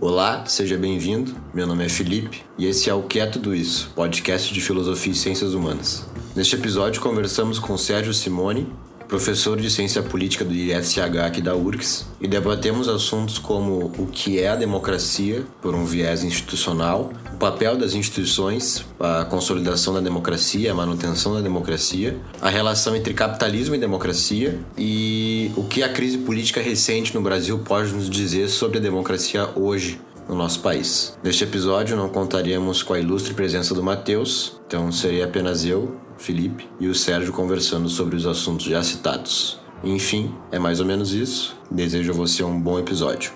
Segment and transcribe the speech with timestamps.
[0.00, 1.34] Olá, seja bem-vindo.
[1.54, 5.12] Meu nome é Felipe e esse é o Que é Tudo Isso, podcast de filosofia
[5.12, 6.04] e ciências humanas.
[6.36, 8.70] Neste episódio conversamos com Sérgio Simone,
[9.10, 14.38] professor de ciência política do IFCH aqui da URGS, e debatemos assuntos como o que
[14.38, 20.70] é a democracia por um viés institucional, o papel das instituições, a consolidação da democracia,
[20.70, 26.18] a manutenção da democracia, a relação entre capitalismo e democracia e o que a crise
[26.18, 31.18] política recente no Brasil pode nos dizer sobre a democracia hoje no nosso país.
[31.24, 36.68] Neste episódio não contaríamos com a ilustre presença do Matheus, então seria apenas eu, Felipe
[36.78, 39.58] e o Sérgio conversando sobre os assuntos já citados.
[39.82, 41.56] Enfim, é mais ou menos isso.
[41.70, 43.32] Desejo a você um bom episódio.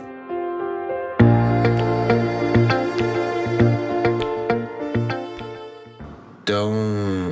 [6.42, 6.74] Então,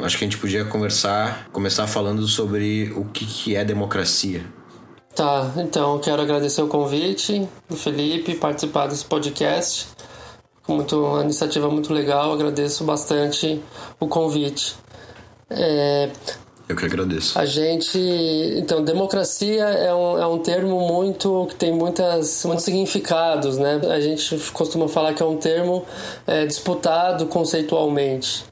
[0.03, 4.43] acho que a gente podia conversar, começar falando sobre o que, que é democracia.
[5.15, 9.89] Tá, então quero agradecer o convite do Felipe participar desse podcast.
[10.67, 13.61] Muito, uma iniciativa muito legal, agradeço bastante
[14.01, 14.75] o convite.
[15.57, 16.11] É,
[16.69, 17.39] eu que agradeço.
[17.39, 17.99] A gente.
[18.57, 21.47] Então, democracia é um, é um termo muito.
[21.51, 23.81] que tem muitas, muitos significados, né?
[23.91, 25.85] A gente costuma falar que é um termo
[26.27, 28.45] é, disputado conceitualmente.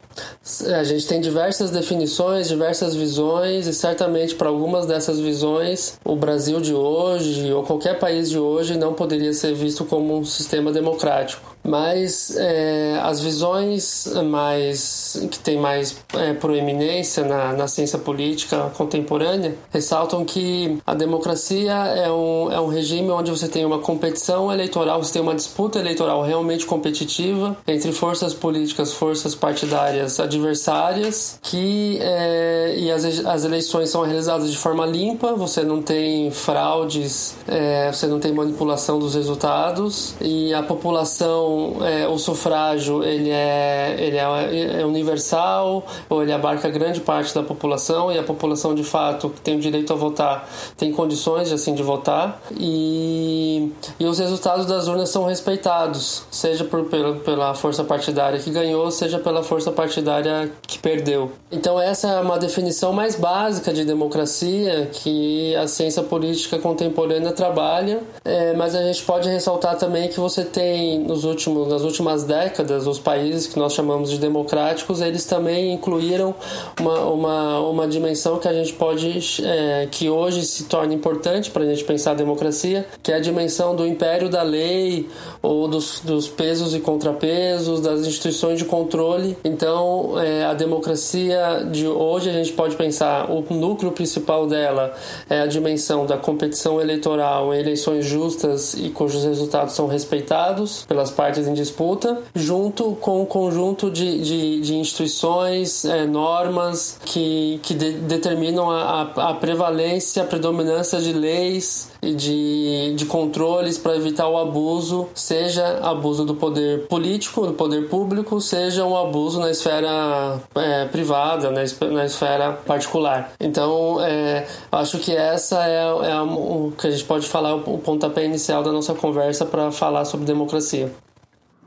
[0.74, 6.60] A gente tem diversas definições, diversas visões, e certamente para algumas dessas visões, o Brasil
[6.60, 11.49] de hoje ou qualquer país de hoje não poderia ser visto como um sistema democrático
[11.62, 19.54] mas é, as visões mais que tem mais é, proeminência na, na ciência política contemporânea
[19.70, 25.02] ressaltam que a democracia é um, é um regime onde você tem uma competição eleitoral,
[25.02, 32.74] você tem uma disputa eleitoral realmente competitiva entre forças políticas, forças partidárias adversárias, que é,
[32.76, 38.06] e as, as eleições são realizadas de forma limpa, você não tem fraudes, é, você
[38.06, 41.49] não tem manipulação dos resultados e a população
[41.82, 47.42] é, o sufrágio ele é, ele é, é, universal ou ele abarca grande parte da
[47.42, 51.74] população e a população de fato que tem o direito a votar tem condições assim
[51.74, 57.84] de votar e, e os resultados das urnas são respeitados, seja por, pela, pela força
[57.84, 61.32] partidária que ganhou, seja pela força partidária que perdeu.
[61.50, 68.00] Então essa é uma definição mais básica de democracia que a ciência política contemporânea trabalha,
[68.24, 72.24] é, mas a gente pode ressaltar também que você tem nos últimos últimos, nas últimas
[72.24, 76.34] décadas, os países que nós chamamos de democráticos, eles também incluíram
[76.78, 81.62] uma, uma, uma dimensão que a gente pode, é, que hoje se torna importante para
[81.62, 85.08] a gente pensar a democracia, que é a dimensão do império da lei
[85.42, 89.36] ou dos, dos pesos e contrapesos, das instituições de controle.
[89.44, 94.94] Então, é, a democracia de hoje a gente pode pensar, o núcleo principal dela
[95.28, 101.10] é a dimensão da competição eleitoral em eleições justas e cujos resultados são respeitados pelas
[101.10, 107.60] partes partes em disputa, junto com um conjunto de, de, de instituições, é, normas que,
[107.62, 113.94] que de, determinam a, a, prevalência, a predominância de leis e de, de controles para
[113.94, 119.50] evitar o abuso, seja abuso do poder político, do poder público, seja um abuso na
[119.50, 121.60] esfera é, privada, na,
[121.92, 123.32] na esfera particular.
[123.38, 128.24] Então, é, acho que essa é, é o que a gente pode falar, o pontapé
[128.24, 130.90] inicial da nossa conversa para falar sobre democracia.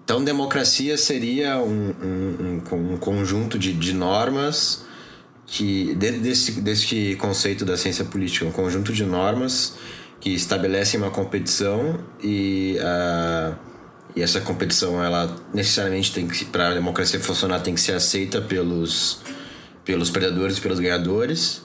[0.03, 4.86] Então, democracia seria um, um, um, um conjunto de, de normas
[5.46, 9.75] que, desse, desse conceito da ciência política, um conjunto de normas
[10.19, 13.56] que estabelecem uma competição e, uh,
[14.16, 18.42] e essa competição, ela necessariamente tem que, para a democracia funcionar, tem que ser aceita
[18.42, 19.22] pelos,
[19.86, 21.62] pelos perdedores e pelos ganhadores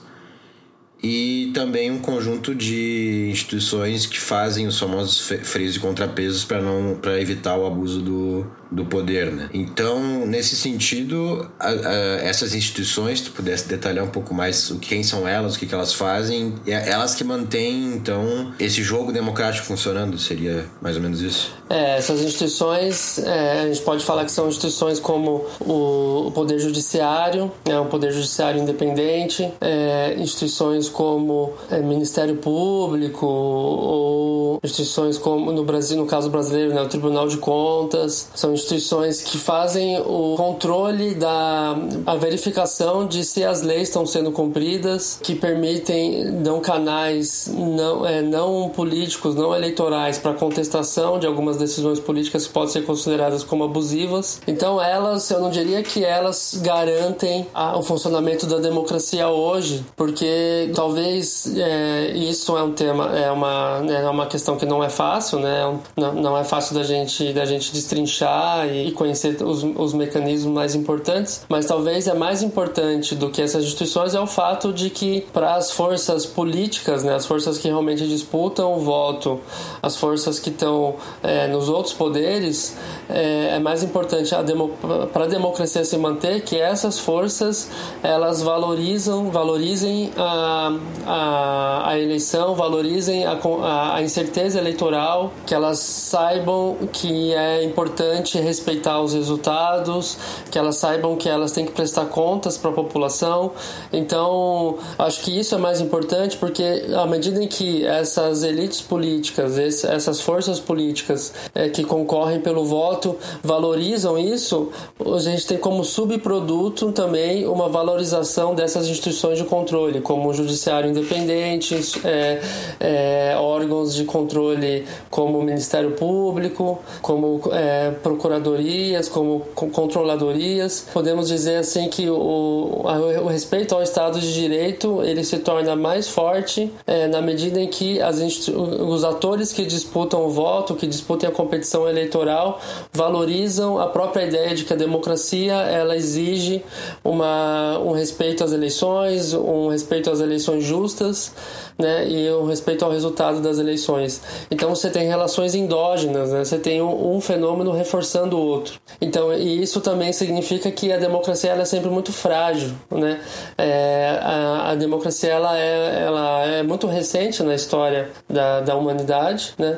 [1.01, 6.95] e também um conjunto de instituições que fazem os famosos freios e contrapesos para não
[6.95, 9.49] para evitar o abuso do, do poder, né?
[9.53, 15.03] Então, nesse sentido, a, a, essas instituições, tu pudesse detalhar um pouco mais o quem
[15.03, 19.65] são elas, o que, que elas fazem, é elas que mantêm, então, esse jogo democrático
[19.65, 21.51] funcionando, seria mais ou menos isso?
[21.69, 26.59] É, essas instituições, é, a gente pode falar que são instituições como o, o Poder
[26.59, 35.51] Judiciário, né, um Poder Judiciário independente, é, instituições como é, Ministério Público, ou instituições como,
[35.51, 40.35] no Brasil, no caso brasileiro, né, o Tribunal de Contas, são instituições que fazem o
[40.35, 41.75] controle da
[42.05, 48.21] a verificação de se as leis estão sendo cumpridas, que permitem dão canais não é,
[48.21, 53.63] não políticos, não eleitorais para contestação de algumas decisões políticas que podem ser consideradas como
[53.63, 54.41] abusivas.
[54.47, 60.71] Então elas, eu não diria que elas garantem a, o funcionamento da democracia hoje, porque
[60.75, 65.39] talvez é, isso é um tema, é uma, é uma questão que não é fácil,
[65.39, 65.79] né?
[65.95, 70.75] Não, não é fácil da gente da gente destrinchar e conhecer os, os mecanismos mais
[70.75, 75.21] importantes, mas talvez é mais importante do que essas instituições é o fato de que
[75.33, 79.39] para as forças políticas, né, as forças que realmente disputam o voto,
[79.81, 82.75] as forças que estão é, nos outros poderes,
[83.09, 84.71] é, é mais importante demo,
[85.13, 87.69] para a democracia se manter que essas forças
[88.03, 90.75] elas valorizam, valorizem a,
[91.05, 98.38] a, a eleição, valorizem a, a, a incerteza eleitoral, que elas saibam que é importante
[98.41, 100.17] respeitar os resultados,
[100.51, 103.51] que elas saibam que elas têm que prestar contas para a população.
[103.91, 109.57] Então, acho que isso é mais importante porque à medida em que essas elites políticas,
[109.83, 114.69] essas forças políticas é, que concorrem pelo voto valorizam isso,
[114.99, 120.89] a gente tem como subproduto também uma valorização dessas instituições de controle, como o judiciário
[120.89, 121.75] independente,
[122.05, 122.41] é,
[122.79, 127.91] é, órgãos de controle como o Ministério Público, como é,
[128.29, 130.85] procuradorias, como controladorias.
[130.93, 132.83] Podemos dizer assim que o,
[133.23, 137.67] o respeito ao Estado de Direito ele se torna mais forte é, na medida em
[137.67, 142.61] que as, os atores que disputam o voto, que disputam a competição eleitoral,
[142.93, 146.63] valorizam a própria ideia de que a democracia ela exige
[147.03, 151.33] uma, um respeito às eleições, um respeito às eleições justas
[151.79, 154.21] né, e o respeito ao resultado das eleições.
[154.51, 158.79] Então você tem relações endógenas, né, você tem um, um, fenômeno reforçando o outro.
[158.99, 163.21] Então e isso também significa que a democracia ela é sempre muito frágil, né?
[163.57, 169.53] É, a, a, democracia ela é, ela é muito recente na história da, da humanidade,
[169.57, 169.77] né?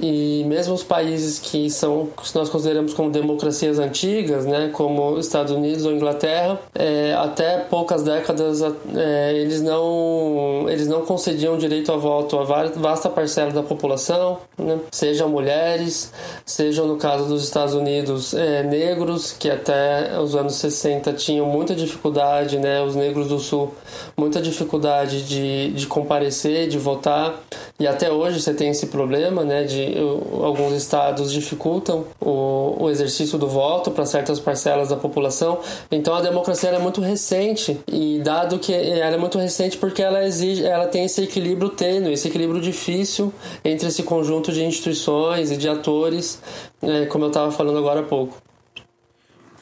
[0.00, 5.52] E mesmo os países que são que nós consideramos como democracias antigas, né, como Estados
[5.52, 8.62] Unidos ou Inglaterra, é, até poucas décadas
[8.96, 14.38] é, eles não eles não concediam concediam direito a voto a vasta parcela da população,
[14.56, 14.78] né?
[14.92, 16.12] sejam mulheres,
[16.46, 21.74] sejam no caso dos Estados Unidos é, negros, que até os anos 60 tinham muita
[21.74, 22.82] dificuldade, né?
[22.82, 23.74] os negros do Sul,
[24.16, 27.34] muita dificuldade de, de comparecer, de votar,
[27.78, 29.64] e até hoje você tem esse problema, né?
[29.64, 29.96] de
[30.42, 35.58] alguns estados dificultam o, o exercício do voto para certas parcelas da população,
[35.90, 40.24] então a democracia é muito recente, e dado que ela é muito recente porque ela
[40.24, 43.32] exige, ela tem esse equilíbrio tênue, esse equilíbrio difícil
[43.64, 46.40] entre esse conjunto de instituições e de atores,
[46.80, 48.36] né, como eu estava falando agora há pouco.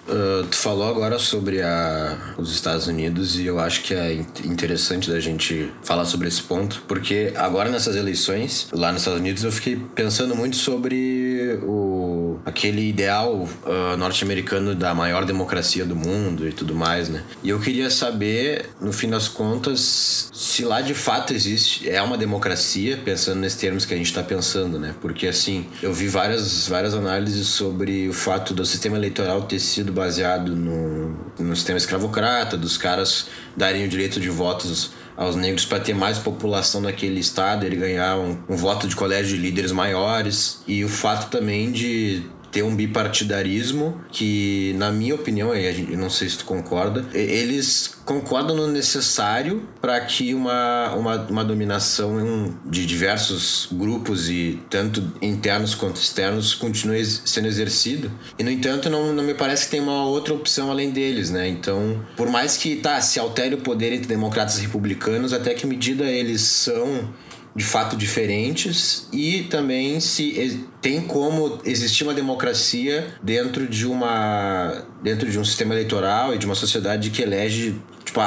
[0.08, 4.14] Uh, tu falou agora sobre a, os Estados Unidos e eu acho que é
[4.44, 9.44] interessante da gente falar sobre esse ponto, porque agora nessas eleições, lá nos Estados Unidos,
[9.44, 16.48] eu fiquei pensando muito sobre o, aquele ideal uh, norte-americano da maior democracia do mundo
[16.48, 17.24] e tudo mais, né?
[17.42, 22.18] E eu queria saber, no fim das contas, se lá de fato existe, é uma
[22.18, 24.94] democracia, pensando nesses termos que a gente está pensando, né?
[25.00, 29.92] Porque assim, eu vi várias, várias análises sobre o fato do sistema eleitoral ter sido
[29.92, 33.26] baseado no, no sistema escravocrata, dos caras
[33.56, 38.16] darem o direito de votos aos negros para ter mais população naquele estado, ele ganhar
[38.16, 40.62] um, um voto de colégio de líderes maiores.
[40.66, 46.28] E o fato também de ter um bipartidarismo que, na minha opinião, eu não sei
[46.28, 53.68] se tu concorda, eles concordam no necessário para que uma, uma, uma dominação de diversos
[53.70, 58.10] grupos e tanto internos quanto externos continue sendo exercido.
[58.38, 61.48] E, no entanto, não, não me parece que tem uma outra opção além deles, né?
[61.48, 65.66] Então, por mais que, tá, se altere o poder entre democratas e republicanos, até que
[65.66, 67.08] medida eles são
[67.54, 75.30] de fato diferentes e também se tem como existir uma democracia dentro de uma dentro
[75.30, 78.20] de um sistema eleitoral e de uma sociedade que elege tipo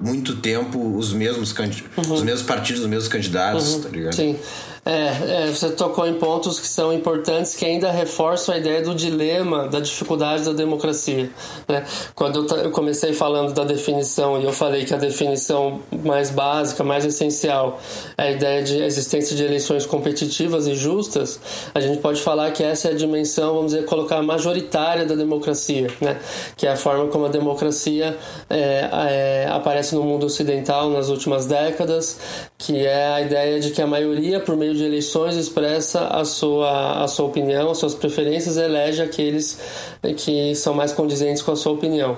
[0.00, 2.14] muito tempo os mesmos uhum.
[2.14, 3.82] os mesmos partidos os mesmos candidatos uhum.
[3.82, 4.36] tá ligado sim
[4.84, 8.94] é, é, você tocou em pontos que são importantes que ainda reforçam a ideia do
[8.94, 11.30] dilema, da dificuldade da democracia.
[11.68, 11.84] Né?
[12.14, 16.82] Quando eu, eu comecei falando da definição e eu falei que a definição mais básica,
[16.82, 17.78] mais essencial,
[18.16, 21.38] é a ideia de existência de eleições competitivas e justas,
[21.74, 25.88] a gente pode falar que essa é a dimensão, vamos dizer, colocar majoritária da democracia,
[26.00, 26.18] né?
[26.56, 28.16] que é a forma como a democracia
[28.48, 29.48] é, é,
[29.90, 32.18] aparece no mundo ocidental nas últimas décadas,
[32.56, 37.02] que é a ideia de que a maioria, por meio de eleições, expressa a sua,
[37.02, 39.58] a sua opinião, suas preferências, elege aqueles
[40.16, 42.16] que são mais condizentes com a sua opinião.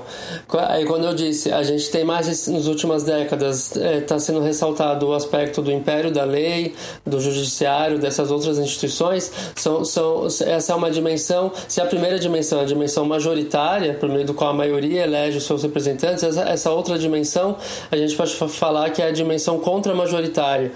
[0.69, 4.41] Aí, quando eu disse, a gente tem mais nas últimas décadas, está é, tá sendo
[4.41, 6.75] ressaltado o aspecto do império da lei,
[7.05, 12.61] do judiciário, dessas outras instituições, são, são, essa é uma dimensão, se a primeira dimensão
[12.61, 16.43] é a dimensão majoritária, por meio do qual a maioria elege os seus representantes, essa,
[16.43, 17.57] essa outra dimensão,
[17.91, 20.73] a gente pode falar que é a dimensão contra-majoritária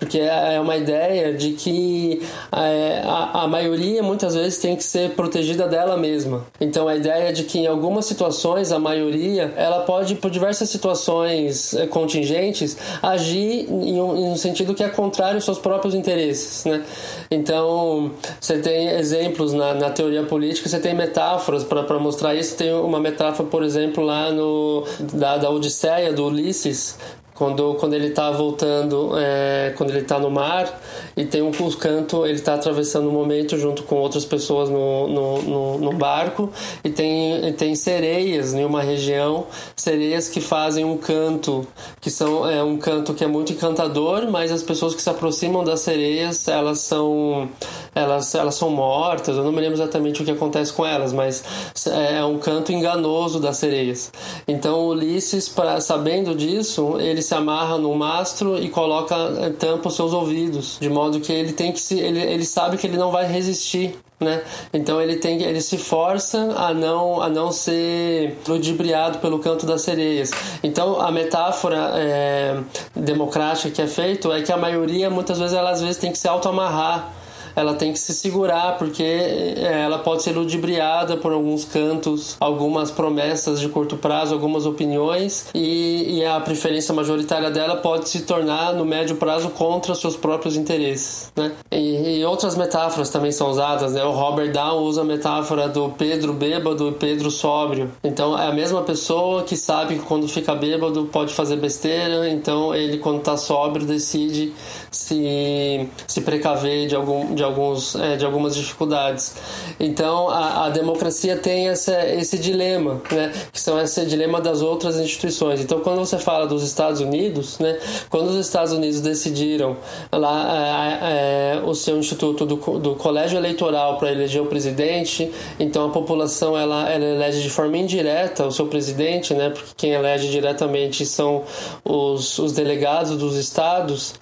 [0.00, 4.82] porque é, é uma ideia de que é, a, a maioria muitas vezes tem que
[4.82, 6.46] ser protegida dela mesma.
[6.58, 11.74] Então a ideia de que em algumas situações a maioria ela pode por diversas situações
[11.74, 16.64] é, contingentes agir em um, em um sentido que é contrário aos seus próprios interesses,
[16.64, 16.82] né?
[17.30, 22.56] Então você tem exemplos na, na teoria política, você tem metáforas para mostrar isso.
[22.56, 26.96] Tem uma metáfora, por exemplo, lá no da, da Odisseia do Ulisses,
[27.40, 30.78] quando, quando ele está voltando, é, quando ele está no mar
[31.16, 35.42] e tem um canto, ele está atravessando um momento junto com outras pessoas no, no,
[35.42, 36.50] no, no barco
[36.84, 41.66] e tem, tem sereias em uma região, sereias que fazem um canto,
[41.98, 45.64] que são é um canto que é muito encantador, mas as pessoas que se aproximam
[45.64, 47.48] das sereias, elas são
[47.94, 51.42] elas, elas são mortas, eu não me lembro exatamente o que acontece com elas, mas
[51.86, 54.12] é, um canto enganoso das sereias.
[54.46, 59.96] Então Ulisses, para sabendo disso, ele se amarra no mastro e coloca eh, tampa os
[59.96, 63.10] seus ouvidos, de modo que ele tem que se ele, ele sabe que ele não
[63.10, 64.42] vai resistir né?
[64.72, 69.80] Então ele tem ele se força a não a não ser ludibriado pelo canto das
[69.80, 70.30] sereias.
[70.62, 72.60] Então a metáfora é,
[72.94, 76.18] democrática que é feito é que a maioria muitas vezes ela às vezes tem que
[76.18, 77.14] se auto amarrar
[77.60, 82.90] ela tem que se segurar porque é, ela pode ser ludibriada por alguns cantos, algumas
[82.90, 88.74] promessas de curto prazo, algumas opiniões e, e a preferência majoritária dela pode se tornar
[88.74, 91.52] no médio prazo contra seus próprios interesses, né?
[91.70, 94.02] E, e outras metáforas também são usadas, né?
[94.04, 97.90] O Robert Down usa a metáfora do Pedro bêbado e Pedro sóbrio.
[98.02, 102.74] Então é a mesma pessoa que sabe que quando fica bêbado pode fazer besteira, então
[102.74, 104.52] ele quando está sóbrio decide
[104.90, 109.34] se se precaver de algum de alguns, é, de algumas dificuldades.
[109.78, 114.96] Então, a, a democracia tem essa, esse dilema, né, que são esse dilema das outras
[114.98, 115.60] instituições.
[115.60, 117.78] Então, quando você fala dos Estados Unidos, né,
[118.08, 119.76] quando os Estados Unidos decidiram
[120.12, 125.86] lá é, é, o seu instituto do, do colégio eleitoral para eleger o presidente, então
[125.86, 130.28] a população ela, ela elege de forma indireta o seu presidente, né, porque quem elege
[130.28, 131.44] diretamente são
[131.84, 134.14] os, os delegados dos estados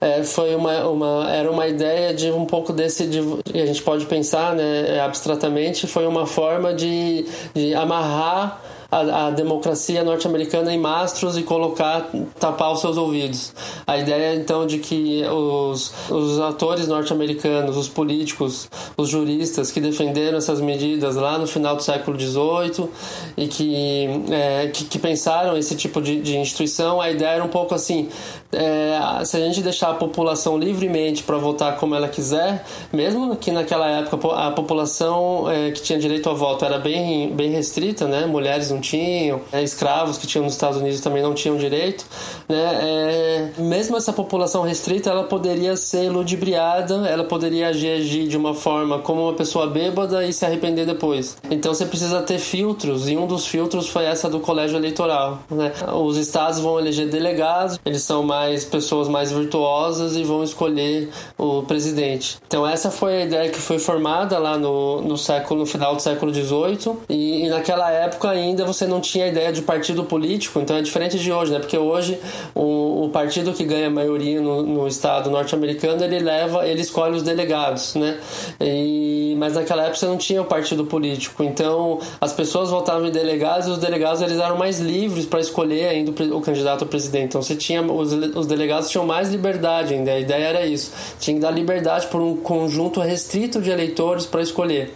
[0.00, 4.06] é, foi uma, uma, era uma ideia de um pouco desse, de, a gente pode
[4.06, 8.60] pensar né, abstratamente, foi uma forma de, de amarrar
[8.90, 13.54] a, a democracia norte-americana em mastros e colocar, tapar os seus ouvidos.
[13.86, 20.38] A ideia então de que os, os atores norte-americanos, os políticos, os juristas que defenderam
[20.38, 22.88] essas medidas lá no final do século XVIII
[23.36, 27.48] e que, é, que, que, pensaram esse tipo de, de instituição, a ideia era um
[27.48, 28.08] pouco assim:
[28.52, 33.50] é, se a gente deixar a população livremente para votar como ela quiser, mesmo que
[33.50, 38.26] naquela época a população é, que tinha direito ao voto era bem, bem restrita, né?
[38.26, 39.62] mulheres não tinham, né?
[39.62, 42.04] escravos que tinham nos Estados Unidos também não tinham direito,
[42.48, 42.78] né?
[42.82, 48.98] É, mesmo essa população restrita ela poderia ser ludibriada, ela poderia agir, de uma forma
[48.98, 51.36] como uma pessoa bêbada e se arrepender depois.
[51.50, 55.40] Então você precisa ter filtros e um dos filtros foi essa do colégio eleitoral.
[55.50, 55.72] Né?
[55.94, 61.10] Os estados vão eleger delegados, eles são mais mais pessoas mais virtuosas e vão escolher
[61.38, 62.38] o presidente.
[62.46, 66.02] Então essa foi a ideia que foi formada lá no, no século no final do
[66.02, 70.60] século XVIII e, e naquela época ainda você não tinha ideia de partido político.
[70.60, 71.58] Então é diferente de hoje, né?
[71.58, 72.18] Porque hoje
[72.54, 77.16] o, o partido que ganha a maioria no, no estado norte-americano ele leva, ele escolhe
[77.16, 78.18] os delegados, né?
[78.60, 81.42] E, mas naquela época você não tinha o partido político.
[81.42, 85.88] Então as pessoas votavam em delegados e os delegados eles eram mais livres para escolher
[85.88, 87.26] ainda o, o candidato a presidente.
[87.26, 90.12] Então você tinha os os delegados tinham mais liberdade ainda.
[90.12, 90.92] A ideia era isso.
[91.18, 94.92] Tinha que dar liberdade por um conjunto restrito de eleitores para escolher.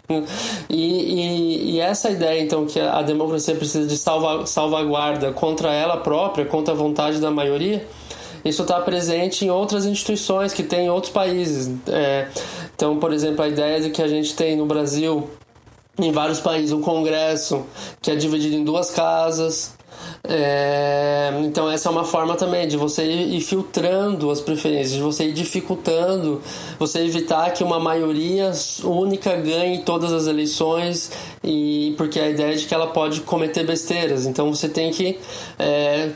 [0.68, 5.96] E, e, e, essa ideia, então, que a democracia precisa de salva, salvaguarda contra ela
[5.96, 7.86] própria, contra a vontade da maioria,
[8.44, 11.70] isso está presente em outras instituições que tem em outros países.
[11.88, 12.28] É,
[12.74, 15.30] então, por exemplo, a ideia de que a gente tem no Brasil,
[15.98, 17.64] em vários países, um congresso
[18.02, 19.74] que é dividido em duas casas
[20.26, 25.26] É, então essa é uma forma também de você ir filtrando as preferências, de você
[25.26, 26.40] ir dificultando,
[26.78, 28.50] você evitar que uma maioria
[28.82, 31.10] única ganhe todas as eleições
[31.42, 34.24] e porque a ideia é de que ela pode cometer besteiras.
[34.24, 35.18] Então você tem que
[35.58, 36.10] é,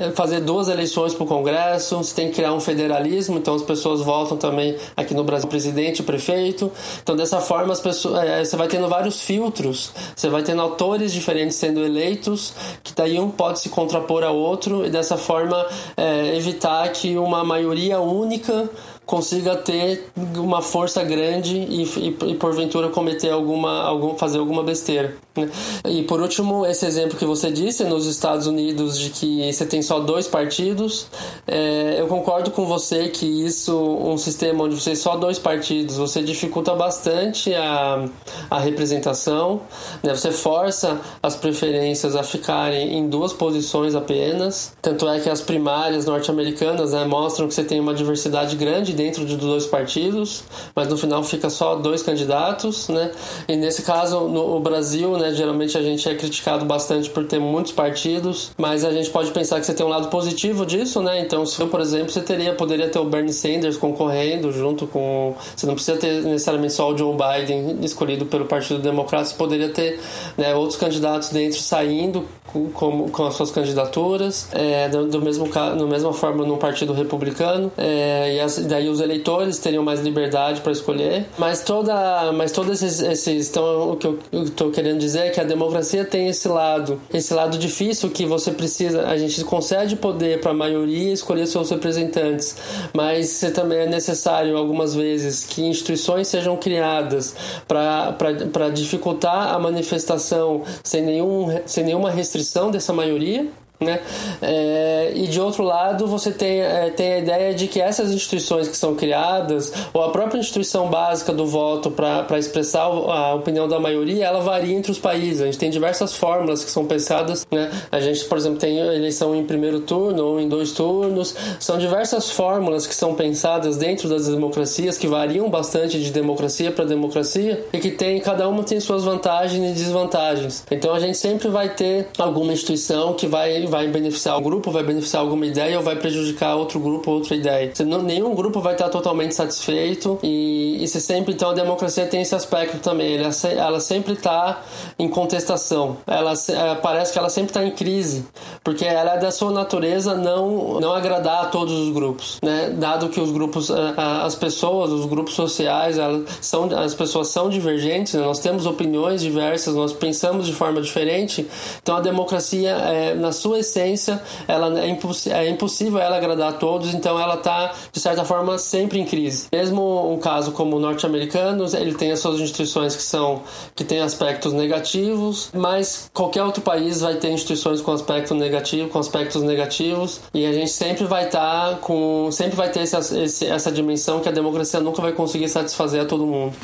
[0.00, 3.62] é fazer duas eleições para o Congresso, você tem que criar um federalismo, então as
[3.62, 6.70] pessoas votam também aqui no Brasil presidente, prefeito.
[7.02, 11.12] Então dessa forma as pessoas, é, você vai tendo vários filtros, você vai tendo autores
[11.12, 12.54] diferentes sendo eleitos,
[12.84, 15.66] que daí um pode se contrapor ao outro e dessa forma
[15.96, 18.68] é, evitar que uma maioria única
[19.04, 25.16] consiga ter uma força grande e, e, e porventura cometer alguma, algum, fazer alguma besteira.
[25.36, 25.48] Né?
[25.88, 29.82] E por último, esse exemplo que você disse nos Estados Unidos de que você tem
[29.82, 31.06] só dois partidos,
[31.46, 35.96] é, eu concordo com você que isso, um sistema onde você tem só dois partidos,
[35.96, 38.04] você dificulta bastante a,
[38.50, 39.62] a representação,
[40.02, 40.14] né?
[40.14, 44.72] você força as preferências a ficarem em duas posições apenas.
[44.82, 49.24] Tanto é que as primárias norte-americanas né, mostram que você tem uma diversidade grande dentro
[49.24, 53.10] de dois partidos, mas no final fica só dois candidatos, né?
[53.48, 57.72] E nesse caso, no Brasil, né, geralmente a gente é criticado bastante por ter muitos
[57.72, 61.20] partidos, mas a gente pode pensar que você tem um lado positivo disso, né?
[61.20, 65.34] Então, se eu, por exemplo, você teria, poderia ter o Bernie Sanders concorrendo junto com.
[65.56, 69.68] Você não precisa ter necessariamente só o Joe Biden escolhido pelo Partido Democrata, você poderia
[69.68, 70.00] ter
[70.36, 75.86] né, outros candidatos dentro saindo com, com as suas candidaturas, é, do, do mesmo no
[75.86, 80.72] mesma forma no Partido Republicano, é, e as, daí os eleitores teriam mais liberdade para
[80.72, 81.26] escolher.
[81.38, 85.40] Mas toda, mas todos esses, esses, então o que eu estou querendo dizer é que
[85.40, 90.40] a democracia tem esse lado, esse lado difícil que você precisa, a gente concede poder
[90.40, 92.56] para a maioria escolher seus representantes,
[92.92, 97.34] mas também é necessário algumas vezes que instituições sejam criadas
[97.66, 103.48] para dificultar a manifestação sem, nenhum, sem nenhuma restrição dessa maioria
[103.82, 104.00] né?
[104.40, 108.68] É, e de outro lado, você tem, é, tem a ideia de que essas instituições
[108.68, 113.78] que são criadas, ou a própria instituição básica do voto para expressar a opinião da
[113.78, 115.40] maioria, ela varia entre os países.
[115.40, 117.46] A gente tem diversas fórmulas que são pensadas.
[117.50, 117.70] Né?
[117.90, 121.34] A gente, por exemplo, tem eleição em primeiro turno ou em dois turnos.
[121.58, 126.84] São diversas fórmulas que são pensadas dentro das democracias, que variam bastante de democracia para
[126.84, 130.64] democracia, e que tem, cada uma tem suas vantagens e desvantagens.
[130.70, 134.82] Então a gente sempre vai ter alguma instituição que vai vai beneficiar um grupo, vai
[134.82, 137.70] beneficiar alguma ideia ou vai prejudicar outro grupo, outra ideia.
[137.72, 142.06] Você não, nenhum grupo vai estar totalmente satisfeito e, e se sempre, então a democracia
[142.06, 144.62] tem esse aspecto também, ela, ela sempre está
[144.98, 148.26] em contestação, ela, ela, parece que ela sempre está em crise,
[148.62, 152.74] porque ela é da sua natureza não, não agradar a todos os grupos, né?
[152.76, 158.12] Dado que os grupos, as pessoas, os grupos sociais, elas são, as pessoas são divergentes,
[158.12, 158.22] né?
[158.22, 161.46] nós temos opiniões diversas, nós pensamos de forma diferente,
[161.82, 166.52] então a democracia, é, na sua essência, ela é, imposs é impossível ela agradar a
[166.52, 169.48] todos, então ela está, de certa forma, sempre em crise.
[169.52, 173.42] Mesmo um caso como o norte-americano, ele tem as suas instituições que são
[173.74, 178.98] que têm aspectos negativos, mas qualquer outro país vai ter instituições com aspecto negativo, com
[178.98, 184.20] aspectos negativos, e a gente sempre vai estar tá com, sempre vai ter essa dimensão
[184.20, 186.54] que a democracia nunca vai conseguir satisfazer a todo mundo.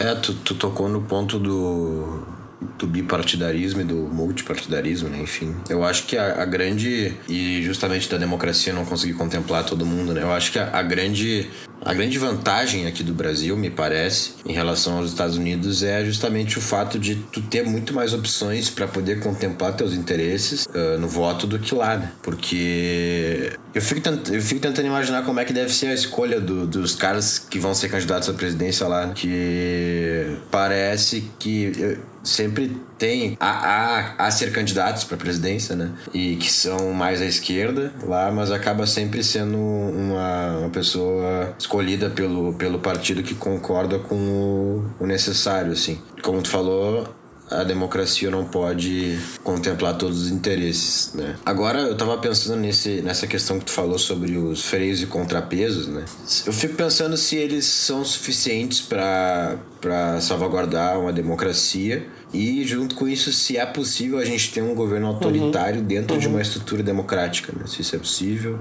[0.00, 2.37] É, tu, tu tocou no ponto do
[2.78, 5.20] do bipartidarismo e do multipartidarismo, né?
[5.20, 9.86] Enfim, eu acho que a, a, grande e justamente da democracia não conseguir contemplar todo
[9.86, 10.22] mundo, né?
[10.22, 11.48] Eu acho que a, a grande
[11.84, 16.58] a grande vantagem aqui do Brasil, me parece, em relação aos Estados Unidos é justamente
[16.58, 21.08] o fato de tu ter muito mais opções para poder contemplar teus interesses uh, no
[21.08, 22.12] voto do que lá, né?
[22.20, 26.40] Porque eu fico, tent, eu fico tentando imaginar como é que deve ser a escolha
[26.40, 29.12] do, dos caras que vão ser candidatos à presidência lá, né?
[29.14, 35.92] que parece que sempre tem a, a, a ser candidatos para presidência, né?
[36.12, 42.10] E que são mais à esquerda lá, mas acaba sempre sendo uma, uma pessoa escolhida
[42.10, 46.00] pelo, pelo partido que concorda com o, o necessário, assim.
[46.22, 47.08] Como tu falou,
[47.50, 51.36] a democracia não pode contemplar todos os interesses, né?
[51.44, 55.86] Agora eu tava pensando nesse, nessa questão que tu falou sobre os freios e contrapesos,
[55.86, 56.04] né?
[56.46, 63.06] Eu fico pensando se eles são suficientes para para salvaguardar uma democracia e junto com
[63.06, 65.86] isso se é possível a gente ter um governo autoritário uhum.
[65.86, 66.20] dentro uhum.
[66.20, 67.64] de uma estrutura democrática, né?
[67.66, 68.58] Se isso é possível.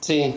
[0.00, 0.34] Sim.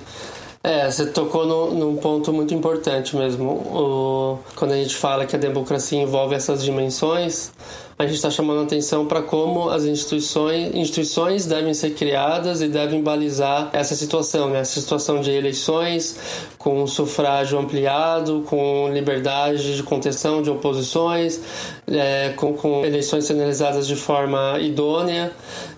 [0.62, 3.50] É, você tocou no, num ponto muito importante mesmo.
[3.50, 7.52] O, quando a gente fala que a democracia envolve essas dimensões,
[7.98, 13.04] a gente está chamando atenção para como as instituições, instituições devem ser criadas e devem
[13.04, 14.60] balizar essa situação, né?
[14.60, 16.18] essa situação de eleições
[16.58, 21.42] com sufrágio ampliado, com liberdade de contenção de oposições,
[21.88, 25.34] é, com, com eleições sendo realizadas de forma idônea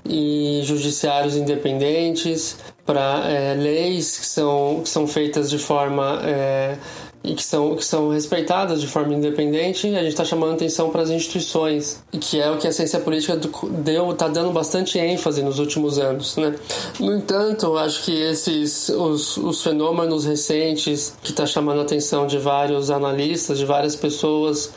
[0.05, 6.77] e judiciários independentes, para é, leis que são, que são feitas de forma é,
[7.23, 11.03] e que são, que são respeitadas de forma independente, a gente está chamando atenção para
[11.03, 13.39] as instituições, que é o que a ciência política
[13.83, 16.35] deu, está dando bastante ênfase nos últimos anos.
[16.37, 16.55] Né?
[16.99, 22.39] No entanto, acho que esses os, os fenômenos recentes que está chamando a atenção de
[22.39, 24.71] vários analistas, de várias pessoas,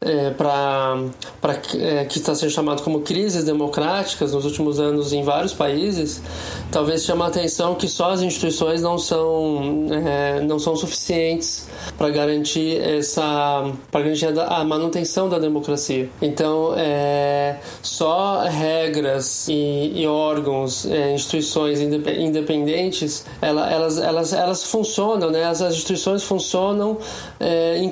[0.00, 0.96] é, para
[1.74, 6.22] é, que está sendo chamado como crises democráticas nos últimos anos em vários países,
[6.70, 12.10] talvez chame a atenção que só as instituições não são é, não são suficientes para
[12.10, 16.08] garantir essa para garantir a, manutenção da democracia.
[16.22, 25.30] Então, é, só regras e, e órgãos, é, instituições independentes, ela, elas, elas, elas funcionam,
[25.30, 25.44] né?
[25.44, 26.98] As instituições funcionam
[27.40, 27.90] é, em,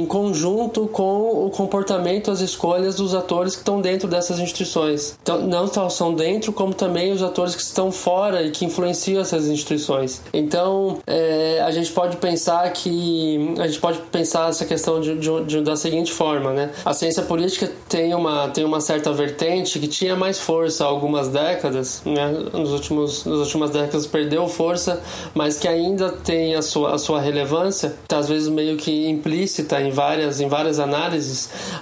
[0.00, 5.18] em conjunto com o comportamento, as escolhas dos atores que estão dentro dessas instituições.
[5.22, 9.20] Então, não só são dentro, como também os atores que estão fora e que influenciam
[9.20, 10.22] essas instituições.
[10.32, 15.44] Então, é, a gente pode pensar que a gente pode pensar essa questão de, de,
[15.44, 16.70] de, da seguinte forma, né?
[16.84, 21.28] A ciência política tem uma tem uma certa vertente que tinha mais força há algumas
[21.28, 22.28] décadas, né?
[22.52, 25.00] Nos últimos nas últimas décadas perdeu força,
[25.34, 29.80] mas que ainda tem a sua a sua relevância, tá, às vezes meio que implícita
[29.80, 31.33] em várias em várias análises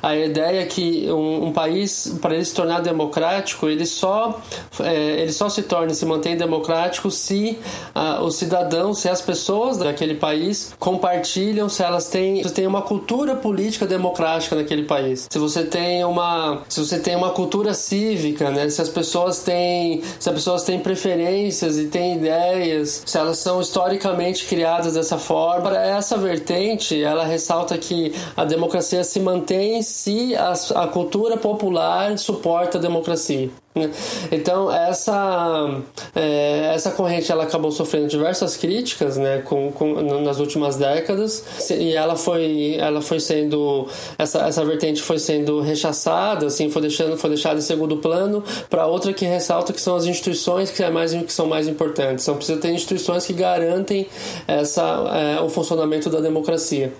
[0.02, 4.40] a ideia é que um, um país, para ele se tornar democrático, ele só,
[4.80, 7.58] é, ele só se torna e se mantém democrático se
[7.94, 12.82] uh, os cidadãos, se as pessoas daquele país compartilham, se elas têm, se tem uma
[12.82, 15.26] cultura política democrática naquele país.
[15.30, 18.68] Se você tem uma, se você tem uma cultura cívica, né?
[18.68, 23.60] Se as pessoas têm, se as pessoas têm preferências e têm ideias, se elas são
[23.60, 30.34] historicamente criadas dessa forma, essa vertente, ela ressalta que a democracia se mantém mantém se
[30.36, 33.50] a, a cultura popular suporta a democracia.
[33.74, 33.90] Né?
[34.30, 35.80] Então essa
[36.14, 41.44] é, essa corrente ela acabou sofrendo diversas críticas né, com, com, nas últimas décadas.
[41.70, 47.16] E ela foi ela foi sendo essa, essa vertente foi sendo rechaçada assim foi deixando
[47.16, 50.90] foi deixada em segundo plano para outra que ressalta que são as instituições que é
[50.90, 52.24] mais que são mais importantes.
[52.24, 54.06] São precisa ter instituições que garantem
[54.46, 56.92] essa é, o funcionamento da democracia.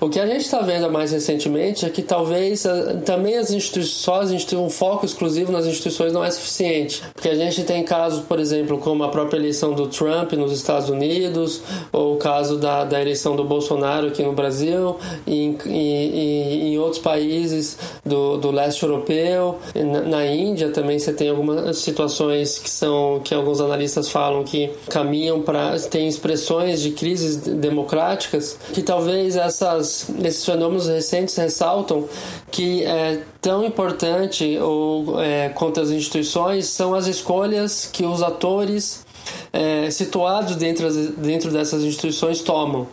[0.00, 4.30] O que a gente está vendo mais recentemente é que talvez é, também as instituições,
[4.52, 7.02] um foco exclusivo nas instituições não é suficiente.
[7.14, 10.88] Porque a gente tem casos, por exemplo, como a própria eleição do Trump nos Estados
[10.88, 16.78] Unidos, ou o caso da, da eleição do Bolsonaro aqui no Brasil, e em, em
[16.78, 19.58] outros países do, do leste europeu.
[19.74, 24.70] Na, na Índia também você tem algumas situações que são que alguns analistas falam que
[24.88, 32.08] caminham para tem expressões de crises democráticas que talvez essas esses fenômenos recentes ressaltam
[32.50, 39.06] que é tão importante ou é, quanto as instituições são as escolhas que os atores
[39.52, 42.88] é, situados dentro, dentro dessas instituições tomam.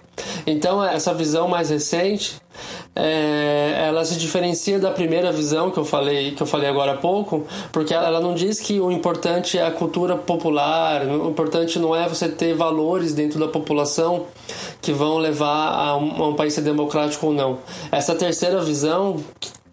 [0.46, 2.36] Então essa visão mais recente
[2.96, 6.98] é, ela se diferencia da primeira visão que eu falei que eu falei agora há
[6.98, 11.96] pouco, porque ela não diz que o importante é a cultura popular, o importante não
[11.96, 14.26] é você ter valores dentro da população
[14.82, 17.60] que vão levar a um, a um país ser democrático ou não.
[17.92, 19.22] Essa terceira visão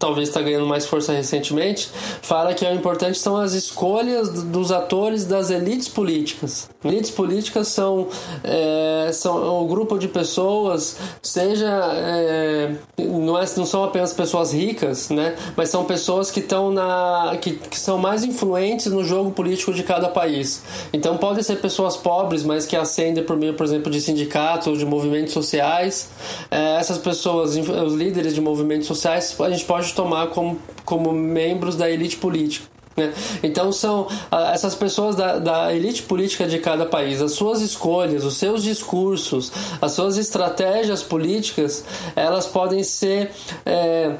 [0.03, 1.89] talvez está ganhando mais força recentemente,
[2.21, 6.69] fala que o importante são as escolhas dos atores das elites políticas.
[6.83, 8.09] Elites políticas são,
[8.43, 12.75] é, são um grupo de pessoas, seja é,
[13.19, 17.53] não, é, não são apenas pessoas ricas, né, mas são pessoas que estão na que,
[17.53, 20.63] que são mais influentes no jogo político de cada país.
[20.91, 24.77] Então podem ser pessoas pobres, mas que ascendem por meio, por exemplo, de sindicatos ou
[24.77, 26.09] de movimentos sociais.
[26.49, 31.75] É, essas pessoas, os líderes de movimentos sociais, a gente pode tomar como, como membros
[31.75, 32.72] da elite política.
[32.95, 33.13] Né?
[33.41, 34.07] Então são
[34.53, 39.51] essas pessoas da, da, elite política de cada país, as suas escolhas, os seus discursos,
[39.81, 41.83] as suas estratégias políticas,
[42.15, 43.31] elas podem ser
[43.65, 44.13] é,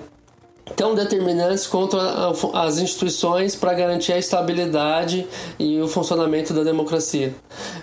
[0.76, 1.98] tão determinantes quanto
[2.54, 5.28] as instituições para garantir a estabilidade
[5.60, 7.36] e o funcionamento da democracia.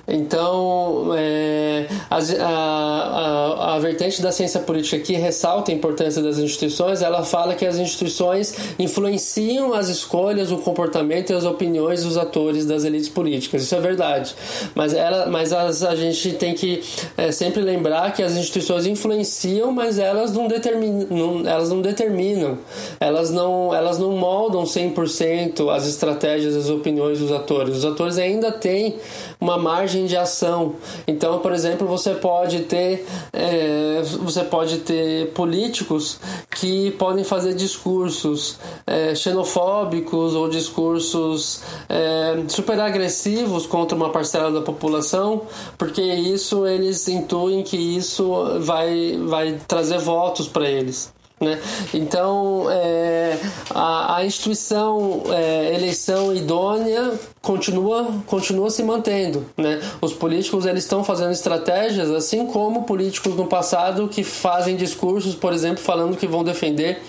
[0.08, 7.02] Então, é, a, a, a, vertente da ciência política que ressalta a importância das instituições,
[7.02, 12.64] ela fala que as instituições influenciam as escolhas, o comportamento e as opiniões dos atores
[12.64, 13.62] das elites políticas.
[13.62, 14.34] Isso é verdade.
[14.74, 16.82] Mas, ela, mas as, a gente tem que
[17.16, 22.58] é, sempre lembrar que as instituições influenciam, mas elas não determinam, não, elas não determinam
[22.98, 27.78] elas não, elas não moldam 100% as estratégias, as opiniões dos atores.
[27.78, 28.96] Os atores ainda têm
[29.40, 30.74] uma margem de ação.
[31.06, 38.59] Então, por exemplo, você pode ter, é, você pode ter políticos que podem fazer discursos
[38.87, 45.42] é, xenofóbicos ou discursos é, super agressivos contra uma parcela da população,
[45.78, 51.12] porque isso eles intuem que isso vai, vai trazer votos para eles.
[51.40, 51.59] Né?
[51.94, 53.38] Então, é,
[53.70, 59.46] a, a, instituição é, eleição idônea continua, continua se mantendo.
[59.57, 59.81] Né?
[60.03, 65.55] Os políticos eles estão fazendo estratégias, assim como políticos no passado que fazem discursos, por
[65.55, 67.00] exemplo, falando que vão defender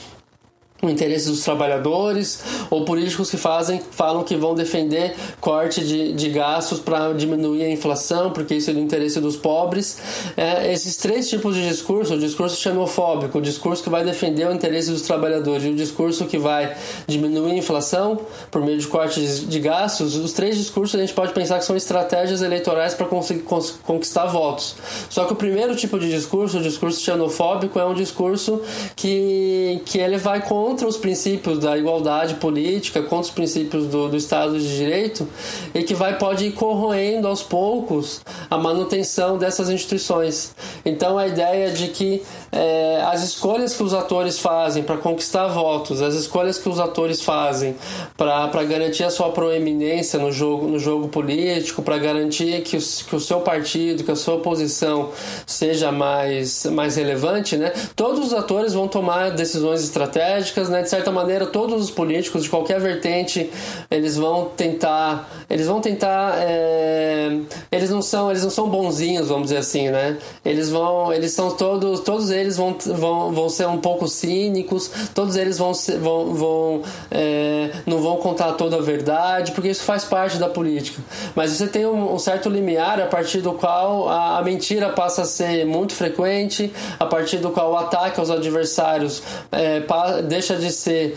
[0.82, 6.30] o interesse dos trabalhadores ou políticos que fazem falam que vão defender corte de, de
[6.30, 10.00] gastos para diminuir a inflação porque isso é do interesse dos pobres.
[10.36, 14.54] É, esses três tipos de discurso o discurso xenofóbico o discurso que vai defender o
[14.54, 16.76] interesse dos trabalhadores e o discurso que vai
[17.08, 21.34] diminuir a inflação por meio de cortes de gastos os três discursos a gente pode
[21.34, 23.44] pensar que são estratégias eleitorais para conseguir
[23.84, 24.76] conquistar votos.
[25.10, 28.62] Só que o primeiro tipo de discurso o discurso xenofóbico é um discurso
[28.96, 34.08] que, que ele vai contra contra os princípios da igualdade política, contra os princípios do,
[34.08, 35.28] do Estado de Direito
[35.74, 40.56] e que vai pode ir corroendo aos poucos a manutenção dessas instituições.
[40.86, 46.02] Então a ideia de que é, as escolhas que os atores fazem para conquistar votos,
[46.02, 47.76] as escolhas que os atores fazem
[48.18, 53.20] para garantir a sua proeminência no jogo, no jogo político, para garantir que, que o
[53.20, 55.10] seu partido, que a sua oposição
[55.46, 57.72] seja mais, mais relevante, né?
[57.96, 60.82] todos os atores vão tomar decisões estratégicas né?
[60.82, 63.50] De certa maneira, todos os políticos de qualquer vertente,
[63.90, 67.38] eles vão tentar, eles vão tentar, é,
[67.72, 70.18] eles não são, eles não são bonzinhos, vamos dizer assim, né?
[70.44, 75.36] Eles vão, eles são todos, todos eles vão, vão, vão ser um pouco cínicos, todos
[75.36, 80.38] eles vão, vão, vão é, não vão contar toda a verdade, porque isso faz parte
[80.38, 81.02] da política.
[81.36, 85.24] Mas você tem um, um certo limiar a partir do qual a, a mentira passa
[85.24, 89.82] a ser muito frequente, a partir do qual o ataque aos adversários é,
[90.28, 91.16] deixa deixa de ser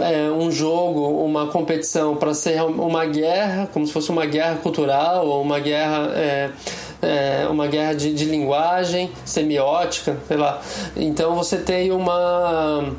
[0.00, 5.26] é, um jogo, uma competição, para ser uma guerra, como se fosse uma guerra cultural
[5.26, 6.10] ou uma guerra.
[6.14, 6.50] É,
[7.02, 10.61] é, uma guerra de, de linguagem, semiótica, sei lá.
[10.96, 12.92] Então você tem uma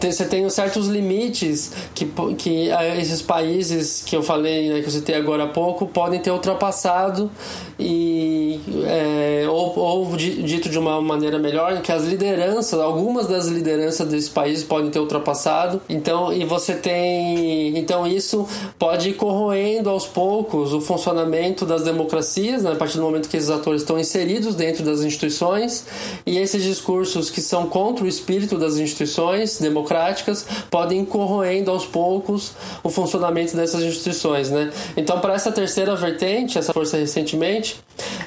[0.00, 5.14] você tem certos limites que, que esses países que eu falei, né, que eu citei
[5.14, 7.30] agora há pouco, podem ter ultrapassado
[7.78, 14.08] e é, ou, ou, dito de uma maneira melhor, que as lideranças, algumas das lideranças
[14.08, 15.80] desses países podem ter ultrapassado.
[15.88, 18.46] Então, e você tem, então isso
[18.78, 23.36] pode ir corroendo aos poucos o funcionamento das democracias, né, a partir do momento que
[23.36, 25.84] esses atores estão inseridos dentro das instituições
[26.24, 31.70] e esses discursos que são contra o espírito das instituições democráticas democráticas podem ir corroendo
[31.70, 34.70] aos poucos o funcionamento dessas instituições, né?
[34.96, 37.80] Então, para essa terceira vertente, essa força recentemente,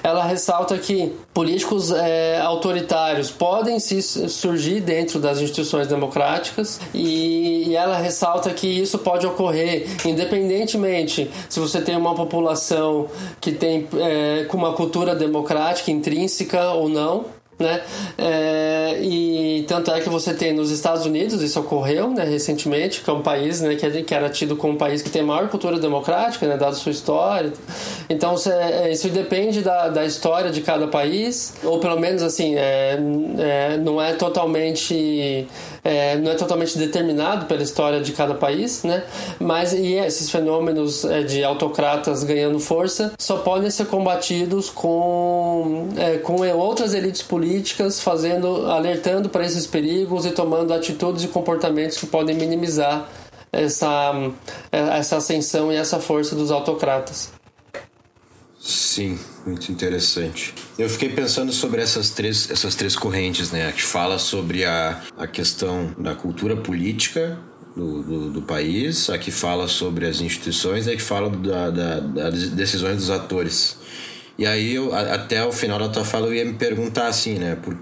[0.03, 7.75] ela ressalta que políticos é, autoritários podem se surgir dentro das instituições democráticas e, e
[7.75, 13.07] ela ressalta que isso pode ocorrer independentemente se você tem uma população
[13.41, 17.25] que tem é, com uma cultura democrática intrínseca ou não
[17.57, 17.81] né?
[18.17, 23.09] É, e tanto é que você tem nos Estados Unidos, isso ocorreu né, recentemente, que
[23.09, 25.79] é um país né, que, que era tido como um país que tem maior cultura
[25.79, 27.53] democrática, né, dado sua história.
[28.09, 32.99] Então, é, isso depende da, da história de cada país, ou pelo menos assim, é,
[33.37, 35.47] é não é totalmente
[35.83, 39.03] é, não é totalmente determinado pela história de cada país, né?
[39.39, 46.17] Mas e esses fenômenos é, de autocratas ganhando força só podem ser combatidos com, é,
[46.17, 47.44] com outras elites políticas
[48.01, 53.09] fazendo, alertando para esses perigos e tomando atitudes e comportamentos que podem minimizar
[53.51, 54.13] essa,
[54.71, 57.31] essa ascensão e essa força dos autocratas.
[58.59, 60.53] Sim, muito interessante.
[60.77, 63.71] Eu fiquei pensando sobre essas três, essas três correntes, né?
[63.71, 67.37] Que fala sobre a, a questão da cultura política
[67.75, 71.69] do, do, do país, a que fala sobre as instituições e a que fala da,
[71.69, 73.77] da, das decisões dos atores.
[74.37, 77.55] E aí, eu, até o final da tua fala, eu ia me perguntar assim, né?
[77.55, 77.77] Por,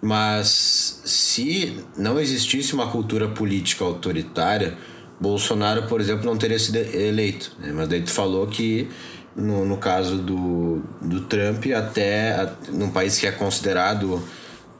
[0.00, 4.76] mas se não existisse uma cultura política autoritária,
[5.20, 7.52] Bolsonaro, por exemplo, não teria sido eleito.
[7.58, 7.72] Né?
[7.74, 8.88] Mas daí tu falou que
[9.34, 14.22] no, no caso do, do Trump, até a, num país que é considerado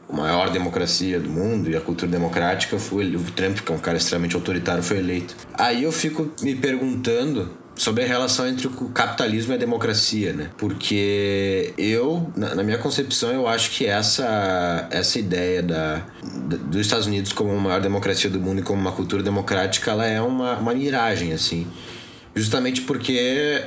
[0.09, 3.79] a maior democracia do mundo e a cultura democrática, foi o Trump, que é um
[3.79, 5.35] cara extremamente autoritário, foi eleito.
[5.53, 10.49] Aí eu fico me perguntando sobre a relação entre o capitalismo e a democracia, né?
[10.57, 17.31] Porque eu, na minha concepção, eu acho que essa, essa ideia da, dos Estados Unidos
[17.31, 20.73] como a maior democracia do mundo e como uma cultura democrática, ela é uma, uma
[20.73, 21.65] miragem, assim.
[22.35, 23.63] Justamente porque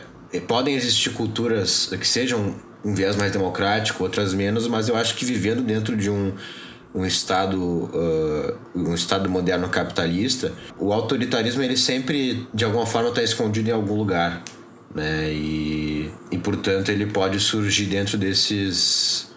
[0.46, 5.25] podem existir culturas que sejam um viés mais democrático, outras menos, mas eu acho que
[5.25, 6.35] vivendo dentro de um
[6.95, 13.23] um estado uh, um estado moderno capitalista o autoritarismo ele sempre de alguma forma está
[13.23, 14.43] escondido em algum lugar
[14.95, 15.33] né?
[15.33, 19.31] E, e portanto ele pode surgir dentro desses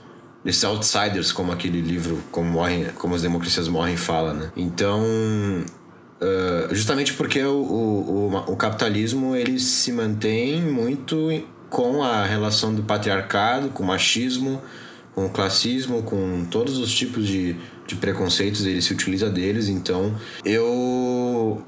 [0.44, 4.52] desses outsiders como aquele livro como morrem como as democracias morrem fala né?
[4.58, 11.30] Então uh, justamente porque o, o, o capitalismo ele se mantém muito
[11.70, 14.62] com a relação do patriarcado com o machismo
[15.16, 17.56] com o classismo, com todos os tipos de,
[17.88, 19.70] de preconceitos, ele se utiliza deles.
[19.70, 21.64] Então, eu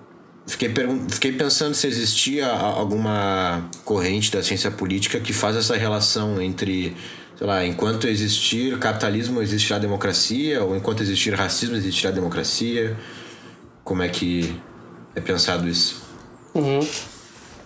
[0.45, 0.69] fiquei,
[1.10, 6.93] fiquei pensando se existia alguma corrente da ciência política que faz essa relação entre,
[7.38, 12.97] sei lá, enquanto existir capitalismo, existirá democracia, ou enquanto existir racismo, existirá democracia.
[13.81, 14.53] Como é que
[15.15, 16.03] é pensado isso?
[16.53, 16.86] Uhum.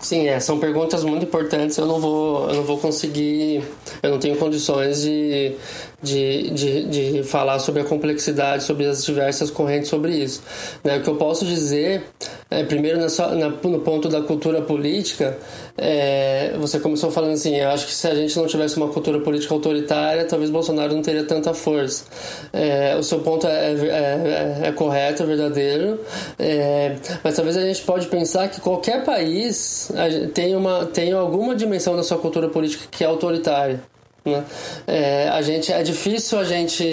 [0.02, 1.78] Sim, é, são perguntas muito importantes.
[1.78, 3.64] Eu não vou, eu não vou conseguir,
[4.02, 5.56] eu não tenho condições de,
[6.02, 10.42] de, de, de falar sobre a complexidade, sobre as diversas correntes sobre isso.
[10.84, 10.98] Né?
[10.98, 12.04] O que eu posso dizer,
[12.50, 15.38] é, primeiro nessa, na, no ponto da cultura política,
[15.78, 19.20] é, você começou falando assim, eu acho que se a gente não tivesse uma cultura
[19.20, 22.06] política autoritária, talvez Bolsonaro não teria tanta força.
[22.52, 26.00] É, o seu ponto é, é, é, é correto, é verdadeiro,
[27.24, 29.92] mas talvez a gente pode pensar que qualquer país
[30.34, 33.91] tem, uma, tem alguma dimensão da sua cultura política que é autoritária.
[34.24, 34.44] Né?
[34.86, 36.84] É, a gente é difícil a gente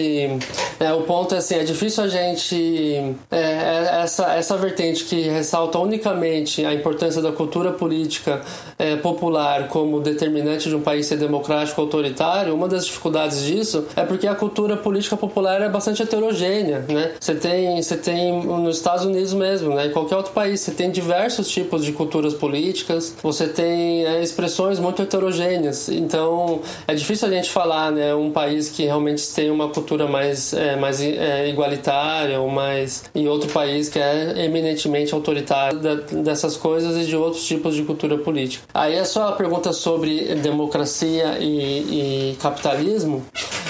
[0.81, 5.29] é, o ponto é assim é difícil a gente é, é, essa essa vertente que
[5.29, 8.41] ressalta unicamente a importância da cultura política
[8.79, 14.05] é, popular como determinante de um país ser democrático autoritário uma das dificuldades disso é
[14.05, 17.13] porque a cultura política popular é bastante heterogênea né?
[17.21, 19.89] Você tem você tem nos Estados Unidos mesmo né?
[19.89, 24.79] Em qualquer outro país você tem diversos tipos de culturas políticas você tem é, expressões
[24.79, 25.89] muito heterogêneas.
[25.91, 28.15] Então é difícil difícil a gente falar, né?
[28.15, 33.05] Um país que realmente tem uma cultura mais, é, mais é, igualitária, ou mais.
[33.15, 37.83] e outro país que é eminentemente autoritário da, dessas coisas e de outros tipos de
[37.83, 38.65] cultura política.
[38.73, 43.25] Aí a sua pergunta sobre democracia e, e capitalismo.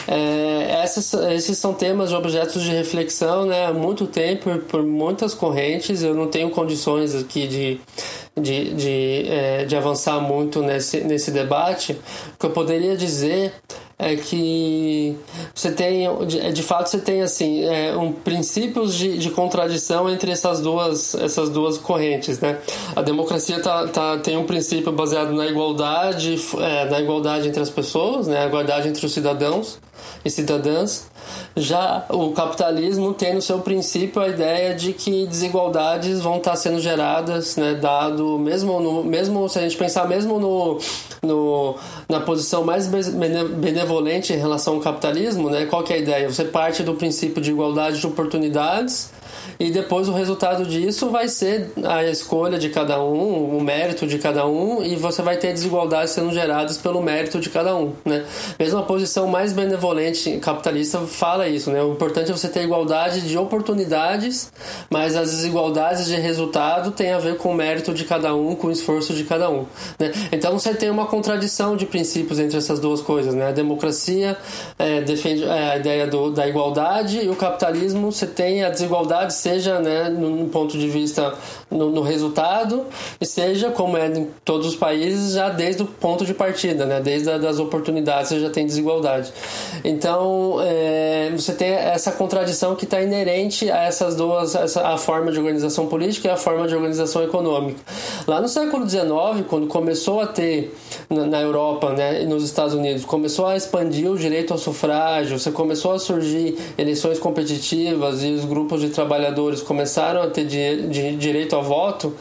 [0.06, 6.02] É, esses, esses são temas objetos de reflexão né, há muito tempo, por muitas correntes.
[6.02, 7.80] Eu não tenho condições aqui de,
[8.40, 11.92] de, de, é, de avançar muito nesse, nesse debate.
[11.92, 13.52] O que eu poderia dizer
[13.98, 15.16] é que
[15.52, 20.30] você tem de, de fato você tem assim é, um princípios de, de contradição entre
[20.30, 22.58] essas duas essas duas correntes né
[22.94, 27.70] a democracia tá, tá tem um princípio baseado na igualdade é, na igualdade entre as
[27.70, 29.80] pessoas né a igualdade entre os cidadãos
[30.24, 31.06] e cidadãs.
[31.56, 36.80] Já o capitalismo tem no seu princípio a ideia de que desigualdades vão estar sendo
[36.80, 40.78] geradas, né, dado mesmo no, mesmo se a gente pensar mesmo no,
[41.22, 41.76] no
[42.08, 46.30] na posição mais benevolente em relação ao capitalismo, né, qual que é a ideia?
[46.30, 49.10] Você parte do princípio de igualdade de oportunidades
[49.58, 54.18] e depois o resultado disso vai ser a escolha de cada um, o mérito de
[54.18, 58.24] cada um, e você vai ter desigualdades sendo geradas pelo mérito de cada um, né?
[58.58, 61.82] Mesmo a posição mais benevolente capitalista fala isso, né?
[61.82, 64.52] O importante é você ter igualdade de oportunidades,
[64.90, 68.68] mas as desigualdades de resultado têm a ver com o mérito de cada um, com
[68.68, 69.66] o esforço de cada um,
[69.98, 70.12] né?
[70.32, 73.48] Então você tem uma contradição de princípios entre essas duas coisas, né?
[73.48, 74.36] A democracia
[74.78, 79.34] é, defende é, a ideia do, da igualdade e o capitalismo você tem a desigualdade
[79.38, 81.34] seja né, no ponto de vista
[81.70, 82.86] no, no, resultado,
[83.20, 87.00] e seja, como é em todos os países, já desde o ponto de partida, né,
[87.00, 89.32] desde as oportunidades você já tem desigualdade.
[89.84, 95.30] Então, é, você tem essa contradição que está inerente a essas duas, essa, a forma
[95.30, 97.80] de organização política e a forma de organização econômica.
[98.26, 100.74] Lá no século XIX, quando começou a ter
[101.08, 105.38] na, na Europa né, e nos Estados Unidos, começou a expandir o direito ao sufrágio,
[105.38, 110.44] você começou a surgir eleições competitivas e os grupos de trabalhadores trabalhadores começaram a ter
[110.44, 112.14] di di direito ao voto,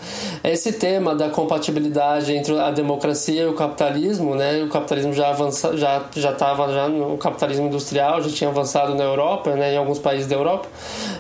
[0.43, 4.63] esse tema da compatibilidade entre a democracia e o capitalismo, né?
[4.63, 9.03] O capitalismo já avança, já já estava já no capitalismo industrial, já tinha avançado na
[9.03, 9.73] Europa, né?
[9.73, 10.67] Em alguns países da Europa,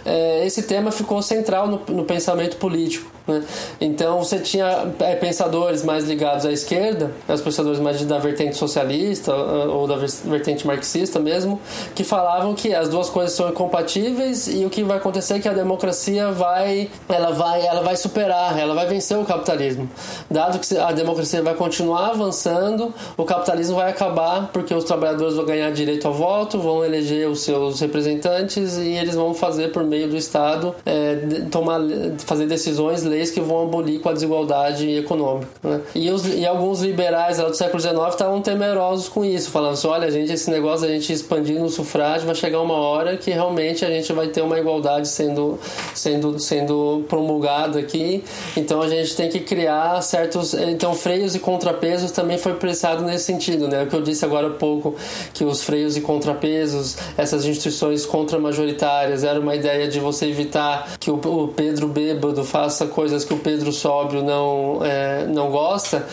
[0.05, 3.16] é, esse tema ficou central no, no pensamento político.
[3.27, 3.43] Né?
[3.81, 9.33] Então você tinha é, pensadores mais ligados à esquerda, os pensadores mais da vertente socialista
[9.35, 11.59] ou da vertente marxista mesmo,
[11.93, 15.47] que falavam que as duas coisas são incompatíveis e o que vai acontecer é que
[15.47, 19.89] a democracia vai, ela vai, ela vai superar, ela vai vencer o capitalismo.
[20.29, 25.45] Dado que a democracia vai continuar avançando, o capitalismo vai acabar porque os trabalhadores vão
[25.45, 30.07] ganhar direito ao voto, vão eleger os seus representantes e eles vão fazer por meio
[30.07, 31.15] do Estado é,
[31.51, 31.81] tomar,
[32.19, 35.47] fazer decisões, leis que vão abolir com a desigualdade econômica.
[35.63, 35.81] Né?
[35.95, 39.87] E, os, e alguns liberais lá do século XIX estavam temerosos com isso, falando assim,
[39.87, 43.83] olha, gente, esse negócio da gente expandindo o sufrágio vai chegar uma hora que realmente
[43.83, 45.59] a gente vai ter uma igualdade sendo,
[45.93, 48.23] sendo, sendo promulgada aqui,
[48.55, 53.25] então a gente tem que criar certos, então freios e contrapesos também foi pensado nesse
[53.25, 53.83] sentido, né?
[53.83, 54.95] O que eu disse agora há pouco,
[55.33, 61.09] que os freios e contrapesos, essas instituições contra-majoritárias, era uma ideia de você evitar que
[61.09, 66.05] o, o Pedro bêbado faça coisas que o Pedro sóbrio não, é, não gosta,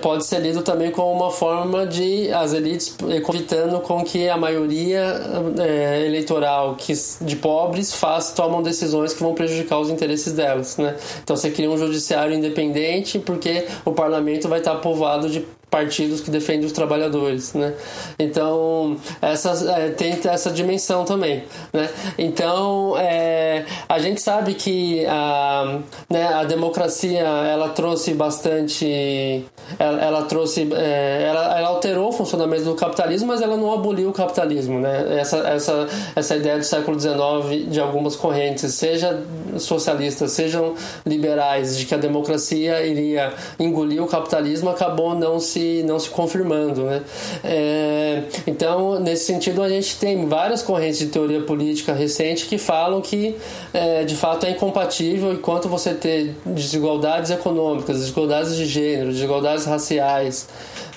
[0.00, 5.20] pode ser lido também como uma forma de as elites evitando com que a maioria
[5.58, 10.76] é, eleitoral que, de pobres faz, tomam decisões que vão prejudicar os interesses delas.
[10.76, 10.96] Né?
[11.22, 16.30] Então você cria um judiciário independente porque o parlamento vai estar povoado de partidos que
[16.30, 17.72] defendem os trabalhadores, né?
[18.18, 21.88] Então essa é, tem essa dimensão também, né?
[22.18, 25.78] Então é, a gente sabe que a,
[26.10, 29.46] né, a democracia ela trouxe bastante,
[29.78, 34.10] ela, ela trouxe, é, ela, ela, alterou o funcionamento do capitalismo, mas ela não aboliu
[34.10, 35.18] o capitalismo, né?
[35.18, 39.22] Essa essa essa ideia do século XIX de algumas correntes, seja
[39.56, 40.74] socialistas, sejam
[41.06, 46.08] liberais, de que a democracia iria engolir o capitalismo, acabou não se se, não se
[46.10, 46.82] confirmando.
[46.84, 47.02] Né?
[47.44, 53.00] É, então, nesse sentido, a gente tem várias correntes de teoria política recente que falam
[53.00, 53.36] que,
[53.72, 60.48] é, de fato, é incompatível enquanto você ter desigualdades econômicas, desigualdades de gênero, desigualdades raciais,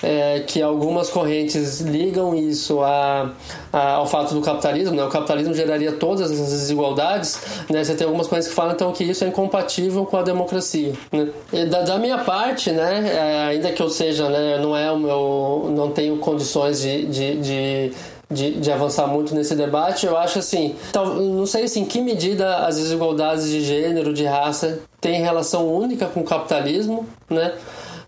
[0.02, 3.32] é, que algumas correntes ligam isso a,
[3.72, 5.04] a, ao fato do capitalismo, né?
[5.04, 7.38] o capitalismo geraria todas essas desigualdades,
[7.70, 7.82] né?
[7.82, 10.92] você tem algumas correntes que falam então que isso é incompatível com a democracia.
[11.12, 11.28] Né?
[11.70, 15.72] Da, da, minha parte, né, é, ainda que eu seja, né, não é o meu,
[15.74, 17.92] não tenho condições de, de, de
[18.28, 20.04] de, de, avançar muito nesse debate.
[20.04, 24.80] Eu acho assim, não sei assim, em que medida as desigualdades de gênero, de raça,
[25.00, 27.52] têm relação única com o capitalismo, né?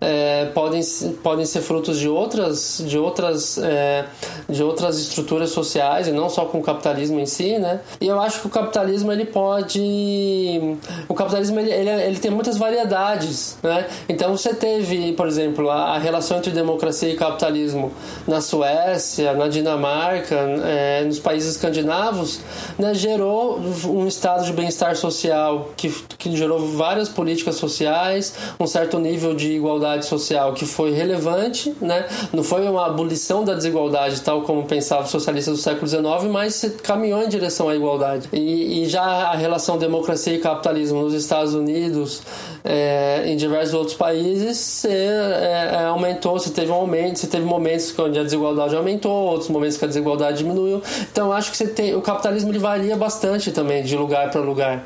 [0.00, 0.80] É, podem,
[1.22, 4.04] podem ser frutos de outras, de, outras, é,
[4.48, 7.80] de outras estruturas sociais e não só com o capitalismo em si, né?
[8.00, 10.76] E eu acho que o capitalismo ele pode,
[11.08, 13.86] o capitalismo ele, ele, ele tem muitas variedades, né?
[14.08, 17.92] Então você teve, por exemplo, a, a relação entre democracia e capitalismo
[18.26, 22.40] na Suécia, na Dinamarca, é, nos países escandinavos,
[22.78, 22.94] né?
[22.94, 29.34] Gerou um estado de bem-estar social que, que gerou várias políticas sociais, um certo nível
[29.34, 32.06] de igualdade desigualdade social que foi relevante, né?
[32.32, 36.76] não foi uma abolição da desigualdade tal como pensava os socialistas do século XIX, mas
[36.82, 38.28] caminhou em direção à igualdade.
[38.32, 42.22] E, e já a relação democracia e capitalismo nos Estados Unidos,
[42.64, 47.94] é, em diversos outros países, se, é, aumentou, se teve um aumento, se teve momentos
[47.98, 50.82] onde a desigualdade aumentou, outros momentos que a desigualdade diminuiu.
[51.10, 54.84] Então acho que tem, o capitalismo ele varia bastante também de lugar para lugar.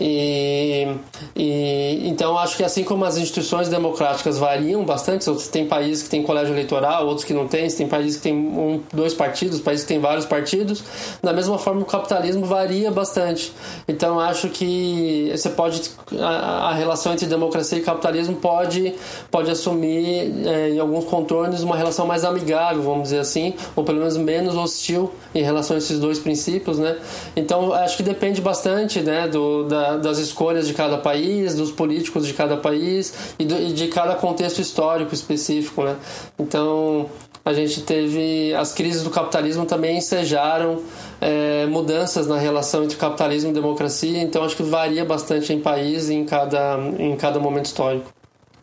[0.00, 0.86] E,
[1.34, 6.08] e, então acho que assim como as instituições democráticas variam bastante, você tem países que
[6.08, 9.84] tem colégio eleitoral, outros que não você tem países que tem um, dois partidos, países
[9.84, 10.84] que tem vários partidos,
[11.22, 13.52] da mesma forma o capitalismo varia bastante.
[13.88, 15.90] Então acho que você pode
[16.20, 18.94] a, a relação entre democracia e capitalismo pode
[19.30, 23.98] pode assumir é, em alguns contornos uma relação mais amigável, vamos dizer assim, ou pelo
[23.98, 26.96] menos menos hostil em relação a esses dois princípios, né?
[27.34, 32.26] Então acho que depende bastante, né, do da das escolhas de cada país, dos políticos
[32.26, 35.96] de cada país e, do, e de cada contexto histórico específico, né?
[36.38, 37.08] Então
[37.44, 40.82] a gente teve as crises do capitalismo também ensejaram
[41.20, 46.08] é, mudanças na relação entre capitalismo e democracia, então acho que varia bastante em país
[46.08, 48.12] e em cada, em cada momento histórico.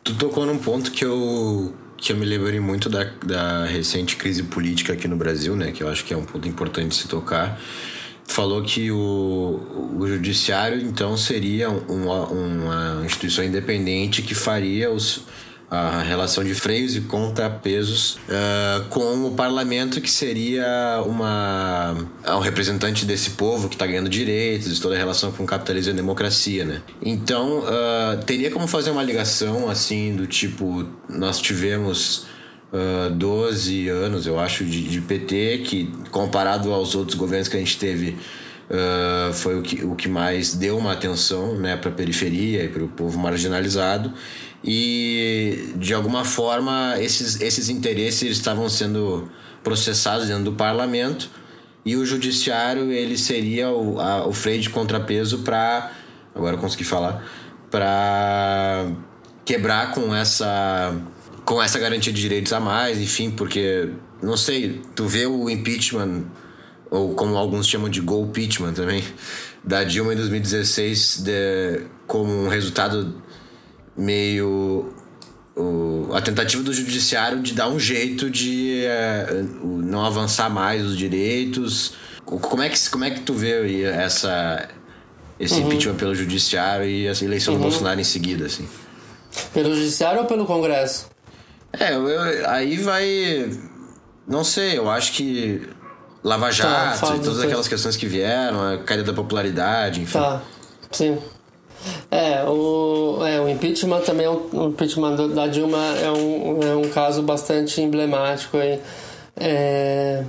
[0.04, 4.44] Tu tocou num ponto que eu, que eu me lembrei muito da, da recente crise
[4.44, 5.72] política aqui no Brasil, né?
[5.72, 7.60] Que eu acho que é um ponto importante se tocar
[8.28, 15.24] falou que o, o judiciário então seria uma, uma instituição independente que faria os,
[15.70, 21.96] a relação de freios e contrapesos uh, com o parlamento que seria uma
[22.28, 26.66] um representante desse povo que está ganhando direitos toda a relação com capitalismo e democracia
[26.66, 26.82] né?
[27.02, 32.26] Então uh, teria como fazer uma ligação assim do tipo nós tivemos
[32.72, 37.58] uh, ah, 12 anos, eu acho, de, de, PT, que comparado aos outros governos que
[37.58, 38.18] a gente teve,
[38.68, 42.68] Uh, foi o que, o que mais deu uma atenção né, para a periferia e
[42.68, 44.12] para o povo marginalizado.
[44.64, 49.30] E, de alguma forma, esses, esses interesses estavam sendo
[49.64, 51.30] processados dentro do parlamento
[51.86, 55.92] e o judiciário ele seria o, a, o freio de contrapeso para
[56.34, 57.24] agora eu consegui falar
[57.70, 58.88] para
[59.44, 60.96] quebrar com essa
[61.46, 63.90] com essa garantia de direitos a mais enfim porque
[64.22, 66.24] não sei tu vê o impeachment
[66.90, 69.04] ou como alguns chamam de impeachment também
[69.64, 73.22] da Dilma em 2016 de, como um resultado
[73.98, 74.94] meio
[75.56, 80.98] o, a tentativa do judiciário de dar um jeito de é, não avançar mais os
[80.98, 81.94] direitos.
[82.26, 84.68] Como é que, como é que tu vê essa,
[85.40, 85.68] esse uhum.
[85.68, 87.60] impeachment pelo judiciário e a eleição uhum.
[87.60, 88.68] do Bolsonaro em seguida, assim?
[89.54, 91.08] Pelo judiciário ou pelo Congresso?
[91.80, 93.50] É, eu, aí vai.
[94.28, 95.68] Não sei, eu acho que
[96.24, 100.18] Lava tá, Jato tá, e todas aquelas questões que vieram, a caída da popularidade, enfim.
[100.18, 100.42] Tá,
[100.92, 101.18] sim.
[102.10, 106.90] É, o, é, o impeachment também, é o impeachment da Dilma é um, é um
[106.90, 108.80] caso bastante emblemático aí,
[109.38, 110.24] é,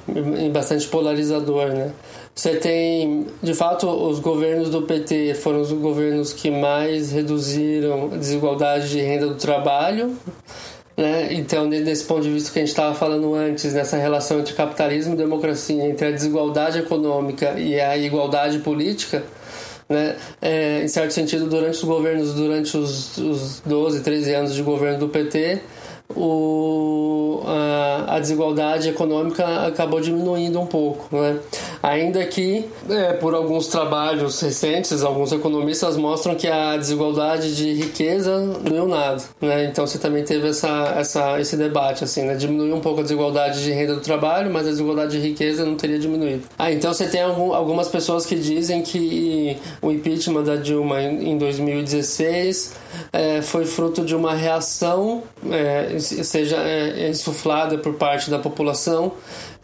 [0.44, 1.92] e bastante polarizador, né?
[2.34, 8.16] Você tem, de fato, os governos do PT foram os governos que mais reduziram a
[8.18, 10.14] desigualdade de renda do trabalho,
[10.97, 11.28] né?
[11.32, 15.14] Então, desse ponto de vista que a gente estava falando antes, nessa relação entre capitalismo
[15.14, 19.22] e democracia, entre a desigualdade econômica e a igualdade política,
[19.88, 20.16] né?
[20.40, 24.99] É, em certo sentido, durante os governos, durante os, os 12, 13 anos de governo
[24.99, 25.61] do PT,
[26.14, 31.14] o, a, a, desigualdade econômica acabou diminuindo um pouco.
[31.14, 31.38] Né?
[31.82, 38.38] Ainda que, é, por alguns trabalhos recentes, alguns economistas mostram que a desigualdade de riqueza
[38.38, 39.22] não diminuiu nada.
[39.40, 39.64] Né?
[39.64, 42.04] Então você também teve essa, essa, esse debate.
[42.04, 42.34] Assim, né?
[42.34, 45.74] Diminuiu um pouco a desigualdade de renda do trabalho, mas a desigualdade de riqueza não
[45.74, 46.44] teria diminuído.
[46.59, 51.32] Ah, então você tem algum, algumas pessoas que dizem que o impeachment da Dilma em,
[51.32, 55.22] em 2016 é, foi fruto de uma reação.
[55.51, 59.12] É, seja é, insuflada por parte da população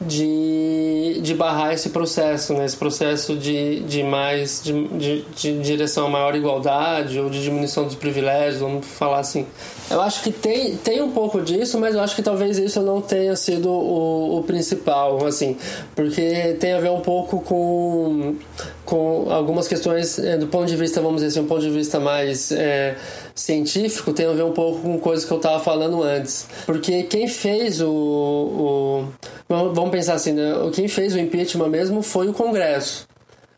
[0.07, 2.65] de, de barrar esse processo, né?
[2.65, 7.85] esse processo de, de mais de, de, de direção a maior igualdade ou de diminuição
[7.85, 9.47] dos privilégios, vamos falar assim.
[9.91, 13.01] Eu acho que tem, tem um pouco disso, mas eu acho que talvez isso não
[13.01, 15.57] tenha sido o, o principal, assim,
[15.95, 18.37] porque tem a ver um pouco com,
[18.93, 21.99] com algumas questões é, do ponto de vista, vamos dizer assim, um ponto de vista
[21.99, 22.95] mais é,
[23.35, 26.47] científico, tem a ver um pouco com coisas que eu estava falando antes.
[26.67, 29.09] Porque quem fez o, o.
[29.49, 30.53] Vamos pensar assim, né?
[30.75, 33.09] Quem fez o impeachment mesmo foi o Congresso.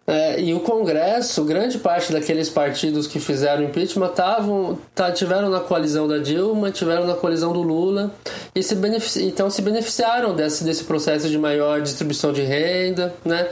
[0.07, 5.61] É, e o Congresso, grande parte daqueles partidos que fizeram impeachment tavam, tá, tiveram na
[5.61, 8.13] coalizão da Dilma, tiveram na coalizão do Lula
[8.55, 8.77] e se
[9.23, 13.49] então se beneficiaram desse, desse processo de maior distribuição de renda, né?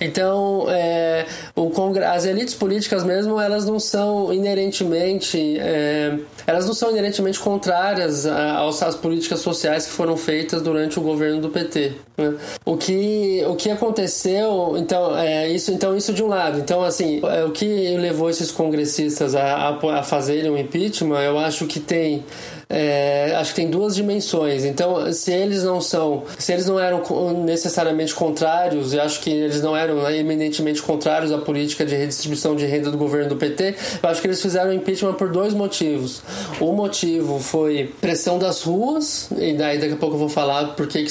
[0.00, 1.26] Então, é,
[1.56, 1.70] o
[2.06, 8.82] as elites políticas mesmo, elas não são inerentemente, é, elas não são inerentemente contrárias às,
[8.82, 11.92] às políticas sociais que foram feitas durante o governo do PT.
[12.16, 12.34] Né?
[12.64, 16.58] O que o que aconteceu, então, é isso, então isso de um lado.
[16.58, 21.38] Então, assim, é, o que levou esses congressistas a, a, a fazerem o impeachment, eu
[21.38, 22.24] acho que tem
[22.68, 24.64] é, acho que tem duas dimensões.
[24.64, 27.02] Então, se eles não são, se eles não eram
[27.44, 32.56] necessariamente contrários, e acho que eles não eram né, eminentemente contrários à política de redistribuição
[32.56, 36.22] de renda do governo do PT, eu acho que eles fizeram impeachment por dois motivos.
[36.60, 40.88] O motivo foi pressão das ruas, e daí daqui a pouco eu vou falar por
[40.88, 41.06] que,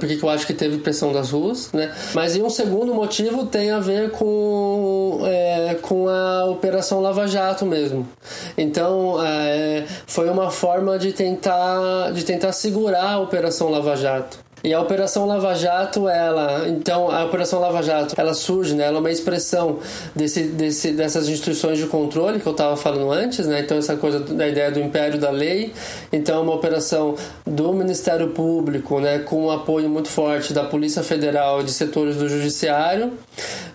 [0.00, 1.94] por que eu acho que teve pressão das ruas, né?
[2.14, 7.66] Mas e um segundo motivo tem a ver com, é, com a Operação Lava Jato
[7.66, 8.08] mesmo.
[8.56, 14.45] Então, é, foi uma forma forma de tentar, de tentar segurar a Operação Lava Jato.
[14.66, 18.86] E a Operação Lava Jato, ela, então, a Operação Lava Jato, ela surge, né?
[18.86, 19.78] Ela é uma expressão
[20.12, 23.60] desse, desse, dessas instituições de controle que eu estava falando antes, né?
[23.60, 25.72] Então, essa coisa da ideia do império da lei.
[26.12, 27.14] Então, é uma operação
[27.46, 29.20] do Ministério Público, né?
[29.20, 33.12] Com um apoio muito forte da Polícia Federal de setores do Judiciário,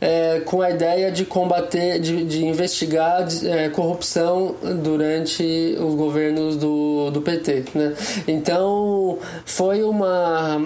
[0.02, 7.12] é, com a ideia de combater, de, de investigar é, corrupção durante os governos do,
[7.12, 7.94] do PT, né?
[8.28, 10.60] Então, foi uma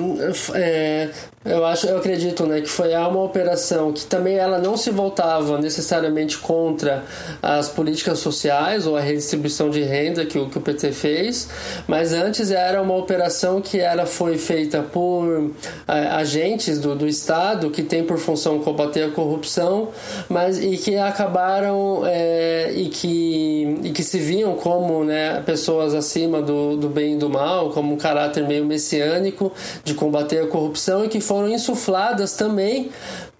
[0.54, 1.10] é,
[1.46, 5.60] eu acho, eu acredito, né, que foi uma operação que também ela não se voltava
[5.60, 7.04] necessariamente contra
[7.40, 11.48] as políticas sociais ou a redistribuição de renda que o, que o PT fez,
[11.88, 15.52] mas antes era uma operação que ela foi feita por
[15.88, 19.90] é, agentes do, do Estado que tem por função combater a corrupção,
[20.28, 26.42] mas e que acabaram é, e que e que se viam como, né, pessoas acima
[26.42, 29.52] do, do bem e do mal, como um caráter meio messiânico
[29.84, 32.92] de combater a corrupção e que foram insufladas também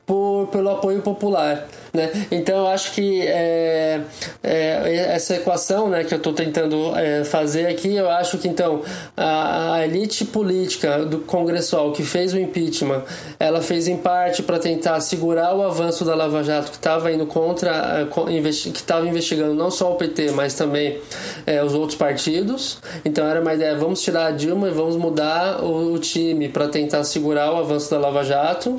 [0.06, 1.68] por, pelo apoio popular.
[1.96, 2.12] Né?
[2.30, 4.02] Então eu acho que é,
[4.44, 8.82] é, essa equação né, que eu estou tentando é, fazer aqui, eu acho que então
[9.16, 13.04] a, a, elite política do congressual que fez o impeachment,
[13.40, 17.26] ela fez em parte para tentar segurar o avanço da Lava Jato que estava indo
[17.26, 21.00] contra, que estava investigando não só o PT, mas também
[21.46, 22.80] é, os outros partidos.
[23.06, 26.68] Então era uma ideia, vamos tirar a Dilma e vamos mudar o, o time para
[26.68, 28.76] tentar segurar o avanço da Lava Jato.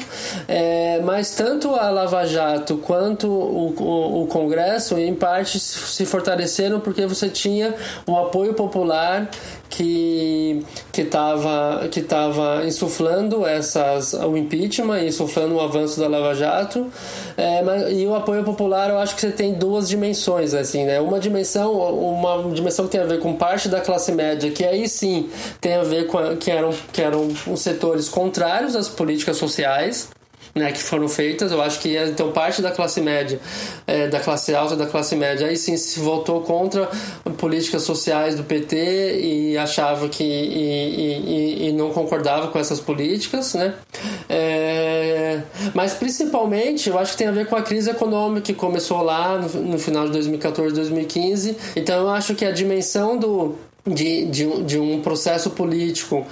[0.46, 6.04] É, mas tanto a Lava Jato quanto quanto o, o, o Congresso, em parte, se
[6.04, 7.72] fortaleceram porque você tinha
[8.06, 9.30] um apoio popular
[9.68, 16.86] que que estava que tava insuflando essas o impeachment insuflando o avanço da Lava Jato.
[17.36, 21.00] É, mas, e o apoio popular eu acho que você tem duas dimensões assim né?
[21.00, 24.88] Uma dimensão uma dimensão que tem a ver com parte da classe média que aí
[24.88, 25.28] sim
[25.60, 30.08] tem a ver com a, que eram que eram os setores contrários às políticas sociais
[30.56, 31.52] né, que foram feitas.
[31.52, 33.38] Eu acho que então parte da classe média,
[33.86, 36.88] é, da classe alta, da classe média, aí sim se voltou contra
[37.36, 43.54] políticas sociais do PT e achava que e, e, e não concordava com essas políticas,
[43.54, 43.74] né?
[44.28, 45.42] É,
[45.74, 49.38] mas principalmente eu acho que tem a ver com a crise econômica que começou lá
[49.38, 51.56] no, no final de 2014, 2015.
[51.76, 53.54] Então eu acho que a dimensão do
[53.86, 56.26] de, de, de um processo político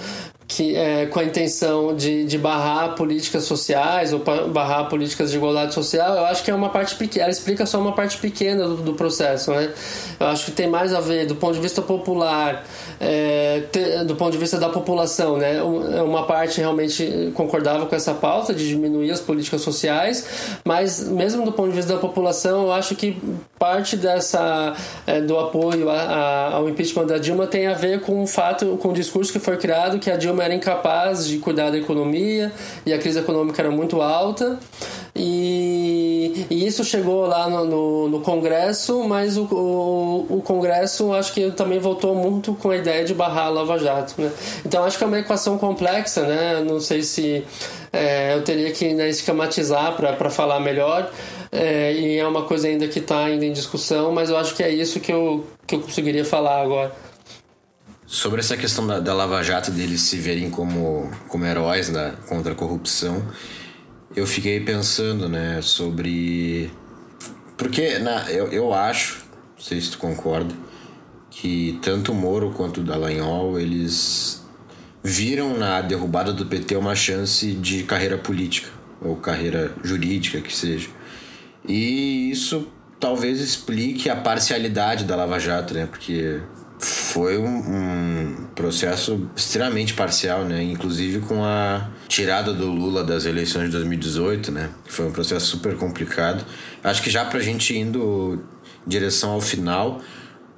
[0.47, 5.73] que é, com a intenção de, de barrar políticas sociais ou barrar políticas de igualdade
[5.73, 8.77] social, eu acho que é uma parte pequena, ela explica só uma parte pequena do,
[8.77, 9.73] do processo, né?
[10.19, 12.63] Eu acho que tem mais a ver do ponto de vista popular,
[12.99, 15.57] é, te, do ponto de vista da população, né?
[15.57, 20.27] É uma parte realmente concordava com essa pauta de diminuir as políticas sociais,
[20.63, 23.17] mas mesmo do ponto de vista da população, eu acho que
[23.57, 24.75] parte dessa
[25.07, 28.77] é, do apoio a, a, ao impeachment da Dilma tem a ver com o fato,
[28.77, 32.51] com o discurso que foi criado que a Dilma era incapaz de cuidar da economia
[32.85, 34.59] e a crise econômica era muito alta.
[35.17, 41.33] E, e isso chegou lá no, no, no Congresso, mas o, o, o, Congresso acho
[41.33, 44.21] que também voltou muito com a ideia de barrar a Lava Jato.
[44.21, 44.29] Né?
[44.65, 46.61] Então acho que é uma equação complexa, né?
[46.67, 47.45] não sei se
[47.93, 51.09] é, eu teria que né, esquematizar para falar melhor.
[51.49, 54.61] É, e é uma coisa ainda que está ainda em discussão, mas eu acho que
[54.61, 56.91] é isso que eu, que eu conseguiria falar agora.
[58.07, 62.53] Sobre essa questão da, da Lava Jato, deles se verem como, como heróis né, contra
[62.53, 63.25] a corrupção,
[64.15, 66.71] eu fiquei pensando, né, sobre.
[67.57, 69.25] Porque na, eu, eu acho,
[69.57, 70.53] não sei se tu concorda,
[71.31, 74.45] que tanto o Moro quanto o Dallagnol, eles
[75.03, 78.69] viram na derrubada do PT uma chance de carreira política,
[79.01, 80.89] ou carreira jurídica, que seja.
[81.67, 82.67] E isso
[82.99, 85.87] talvez explique a parcialidade da Lava Jato, né?
[85.87, 86.39] Porque
[86.79, 90.63] foi um, um, processo extremamente parcial, né?
[90.63, 94.69] Inclusive com a tirada do Lula das eleições de 2018, né?
[94.85, 96.45] Foi um processo super complicado.
[96.83, 98.43] Acho que já para a gente indo
[98.85, 100.01] em direção ao final,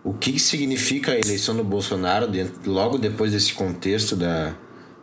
[0.03, 4.55] o que significa a eleição do Bolsonaro dentro, logo depois desse contexto da,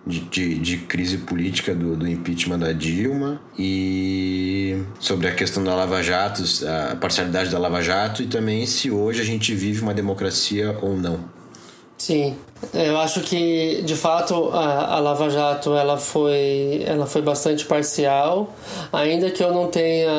[0.07, 5.74] de, de, de, crise política do, do impeachment da Dilma e sobre a questão da
[5.74, 6.42] Lava Jato,
[6.92, 10.96] a parcialidade da Lava Jato e também se hoje a gente vive uma democracia ou
[10.96, 11.20] não.
[11.96, 12.36] Sim,
[12.74, 18.55] eu acho que de fato a, a Lava Jato ela foi, ela foi bastante parcial,
[18.92, 20.11] ainda que eu não tenha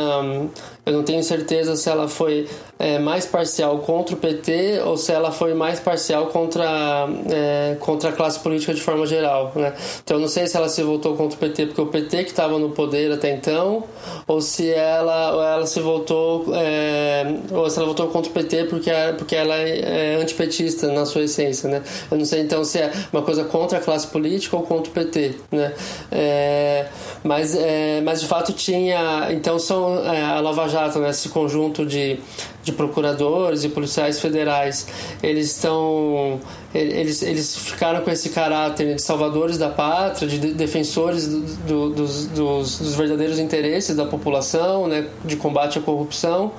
[0.85, 2.47] eu não tenho certeza se ela foi
[2.77, 8.09] é, mais parcial contra o PT ou se ela foi mais parcial contra, é, contra
[8.09, 9.51] a classe política de forma geral.
[9.55, 9.73] Né?
[10.03, 12.31] Então eu não sei se ela se voltou contra o PT porque o PT que
[12.31, 13.83] estava no poder até então,
[14.27, 18.65] ou se ela, ou ela se voltou é, ou se ela votou contra o PT
[18.65, 21.69] porque, porque ela é antipetista na sua essência.
[21.69, 21.81] Né?
[22.11, 24.93] Eu não sei então se é uma coisa contra a classe política ou contra o
[24.93, 25.35] PT.
[25.51, 25.73] Né?
[26.11, 26.87] É,
[27.23, 29.27] mas, é, mas de fato tinha.
[29.31, 32.19] Então são é, a Lava Jato, né, esse conjunto de,
[32.65, 34.87] de procuradores e policiais federais,
[35.21, 36.39] eles estão
[36.75, 42.25] eles, eles ficaram com esse caráter de salvadores da pátria, de defensores do, do, dos,
[42.27, 46.51] dos, dos, verdadeiros interesses da população, né, de combate à corrupção,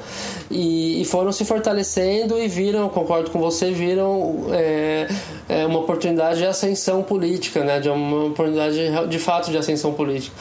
[0.50, 5.08] e, e foram se fortalecendo e viram, concordo com você, viram é,
[5.48, 10.34] é uma oportunidade de ascensão política, né, de uma oportunidade de fato de ascensão política.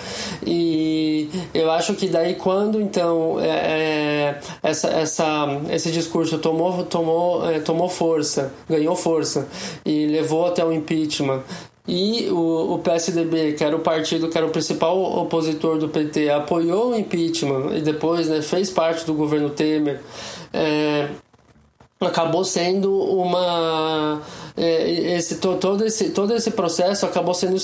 [0.46, 7.50] E eu acho que daí quando então é, é essa, essa, esse discurso tomou, tomou,
[7.50, 9.48] é, tomou força, ganhou força
[9.86, 11.44] e levou até o impeachment.
[11.88, 16.30] E o, o PSDB, que era o partido que era o principal opositor do PT,
[16.30, 20.02] apoiou o impeachment e depois né, fez parte do governo Temer.
[20.52, 21.10] É,
[22.02, 24.22] acabou sendo uma
[24.58, 27.58] esse, todo, esse, todo esse processo acabou sendo,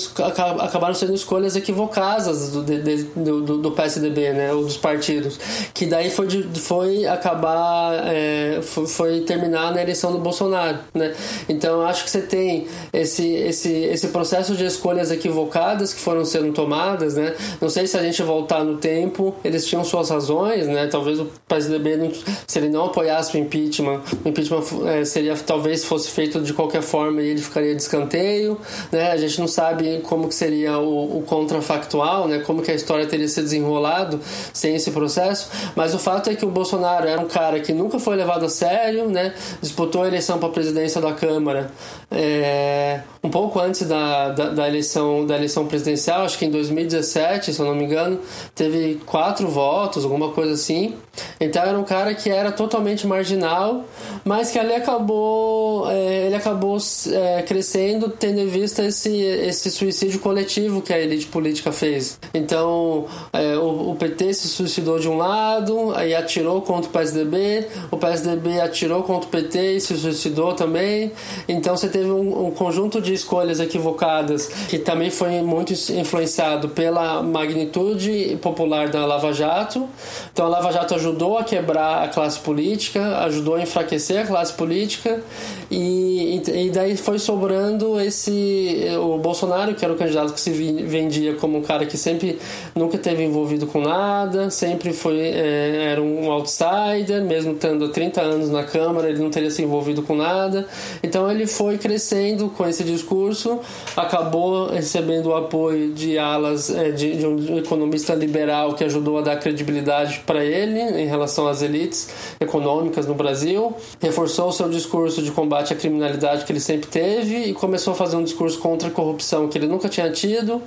[0.60, 5.40] acabaram sendo escolhas equivocadas do, do, do, PSDB, né, ou dos partidos,
[5.72, 11.14] que daí foi, foi acabar, é, foi, foi, terminar na eleição do Bolsonaro, né,
[11.48, 16.52] então acho que você tem esse, esse, esse processo de escolhas equivocadas que foram sendo
[16.52, 20.86] tomadas, né, não sei se a gente voltar no tempo, eles tinham suas razões, né,
[20.88, 22.12] talvez o PSDB,
[22.46, 26.81] se ele não apoiasse o impeachment, o impeachment é, seria, talvez fosse feito de qualquer
[26.82, 28.58] forma ele ficaria de escanteio,
[28.90, 29.10] né?
[29.10, 32.40] A gente não sabe como que seria o, o contrafactual, né?
[32.40, 34.20] Como que a história teria se desenrolado
[34.52, 37.98] sem esse processo, mas o fato é que o Bolsonaro era um cara que nunca
[37.98, 39.34] foi levado a sério, né?
[39.60, 41.70] Disputou a eleição para a presidência da Câmara
[42.14, 47.52] é, um pouco antes da, da, da, eleição, da eleição presidencial, acho que em 2017,
[47.52, 48.20] se eu não me engano,
[48.54, 50.94] teve quatro votos, alguma coisa assim.
[51.40, 53.84] Então era um cara que era totalmente marginal,
[54.24, 56.71] mas que ali acabou, é, ele acabou
[57.06, 62.18] é, crescendo tendo em vista esse, esse suicídio coletivo que a elite política fez.
[62.34, 67.66] Então é, o, o, PT se suicidou de um lado, aí atirou contra o PSDB,
[67.90, 71.12] o PSDB atirou contra o PT e se suicidou também.
[71.48, 77.22] Então você teve um, um conjunto de escolhas equivocadas que também foi muito influenciado pela
[77.22, 79.88] magnitude popular da Lava Jato.
[80.32, 84.52] Então a Lava Jato ajudou a quebrar a classe política, ajudou a enfraquecer a classe
[84.52, 85.22] política
[85.70, 91.34] e, e daí foi sobrando esse o Bolsonaro que era o candidato que se vendia
[91.34, 92.38] como um cara que sempre
[92.74, 98.50] nunca teve envolvido com nada, sempre foi é, era um outsider, mesmo tendo 30 anos
[98.50, 100.66] na Câmara, ele não teria se envolvido com nada.
[101.02, 103.60] Então ele foi crescendo com esse discurso,
[103.96, 109.22] acabou recebendo o apoio de alas é, de, de um economista liberal que ajudou a
[109.22, 112.10] dar credibilidade para ele em relação às elites
[112.40, 117.36] econômicas no Brasil, reforçou o seu discurso de combate à criminalidade que ele sempre teve
[117.44, 120.60] e começou a fazer um discurso contra a corrupção que ele nunca tinha tido,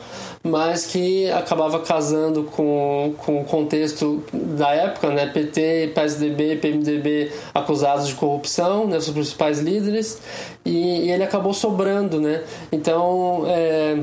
[0.44, 5.28] mas que acabava casando com, com o contexto da época, né?
[5.28, 8.98] PT, PSDB, PMDB acusados de corrupção, né?
[8.98, 10.20] os principais líderes,
[10.66, 12.44] e, e ele acabou sobrando, né?
[12.72, 14.00] Então, é,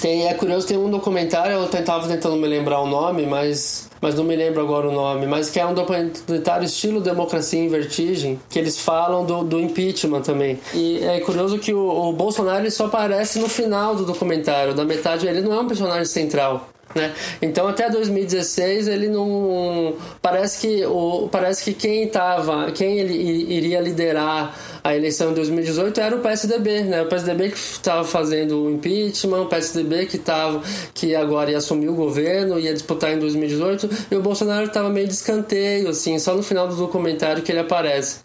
[0.00, 4.16] tem, é curioso, tem um documentário, eu tentava tentando me lembrar o nome, mas, mas
[4.16, 8.40] não me lembro agora o nome, mas que é um documentário estilo Democracia em Vertigem,
[8.50, 10.58] que eles falam do, do impeachment também.
[10.74, 15.26] E é curioso que o, o Bolsonaro só aparece no final do documentário, da metade,
[15.26, 16.68] ele não é um personagem central.
[16.94, 17.12] Né?
[17.40, 23.80] Então até 2016 ele não parece que o parece que quem tava quem ele iria
[23.80, 27.02] liderar a eleição em 2018 era o PSDB, né?
[27.02, 30.60] O PSDB que estava fazendo o impeachment, o PSDB que tava
[30.92, 35.06] que agora ia assumir o governo, ia disputar em 2018, e o Bolsonaro estava meio
[35.06, 38.18] de escanteio, assim, só no final do documentário que ele aparece.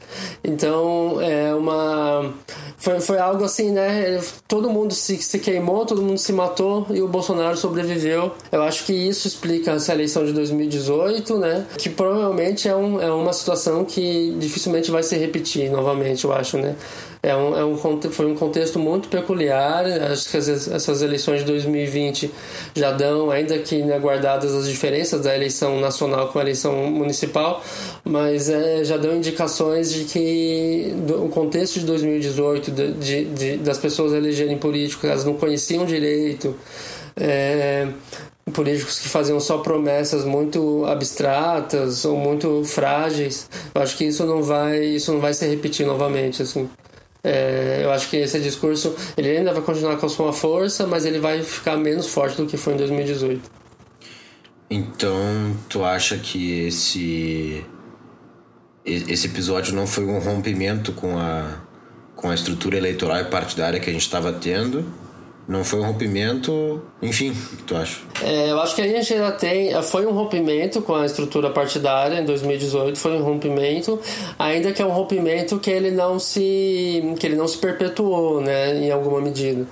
[0.43, 2.34] Então, é uma
[2.78, 4.22] foi, foi algo assim, né?
[4.47, 8.32] Todo mundo se, se queimou, todo mundo se matou e o Bolsonaro sobreviveu.
[8.58, 11.66] Eu acho que isso explica essa eleição de 2018, né?
[11.78, 16.58] Que provavelmente é, um, é uma situação que dificilmente vai se repetir novamente, eu acho,
[16.58, 16.76] né?
[17.28, 19.86] é um, é um, foi um contexto muito peculiar.
[19.86, 22.32] Acho que essas eleições de 2020
[22.76, 27.64] já dão, ainda que né, guardadas as diferenças da eleição nacional com a eleição municipal,
[28.03, 33.78] mas é, já dão indicações de que o contexto de 2018, de, de, de, das
[33.78, 36.55] pessoas elegerem políticos, elas não conheciam direito.
[37.16, 37.88] É,
[38.54, 43.50] políticos que faziam só promessas muito abstratas ou muito frágeis.
[43.74, 46.70] Eu acho que isso não vai, isso não vai se repetir novamente, assim.
[47.24, 51.06] É, eu acho que esse discurso ele ainda vai continuar com a sua força, mas
[51.06, 53.41] ele vai ficar menos forte do que foi em 2018.
[54.70, 57.66] Então, tu acha que esse
[58.86, 61.62] esse episódio não foi um rompimento com a
[62.16, 64.86] com a estrutura eleitoral e partidária que a gente estava tendo?
[65.48, 68.02] Não foi um rompimento, enfim, o que tu acha?
[68.22, 69.82] É, eu acho que a gente ainda tem.
[69.82, 73.98] Foi um rompimento com a estrutura partidária em 2018, foi um rompimento,
[74.38, 77.16] ainda que é um rompimento que ele não se.
[77.18, 79.66] que ele não se perpetuou, né, em alguma medida.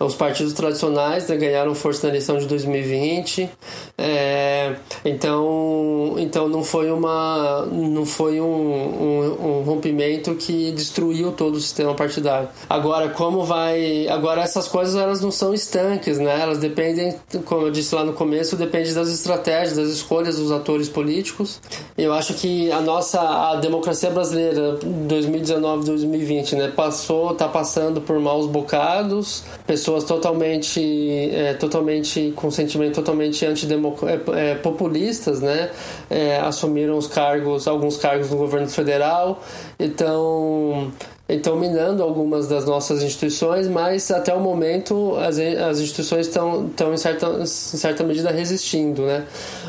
[0.00, 3.50] Os partidos tradicionais né, ganharam força na eleição de 2020,
[3.98, 11.56] é, então, então não foi, uma, não foi um, um, um, rompimento que destruiu todo
[11.56, 12.48] o sistema partidário.
[12.66, 14.08] Agora, como vai.
[14.08, 16.40] Agora, essas coisas elas não são estanques, né?
[16.40, 20.88] Elas dependem, como eu disse lá no começo, depende das estratégias, das escolhas dos atores
[20.88, 21.60] políticos.
[21.98, 28.46] Eu acho que a nossa a democracia brasileira 2019-2020 né, passou, está passando por maus
[28.46, 35.70] bocados, pessoas pessoas totalmente, é, totalmente com sentimento totalmente é, populistas, né?
[36.08, 39.42] É, assumiram os cargos, alguns cargos no governo federal.
[39.78, 40.92] Então,
[41.36, 46.92] estão minando algumas das nossas instituições, mas até o momento as, as instituições estão, estão
[46.92, 49.24] em, certa, em certa medida resistindo, né?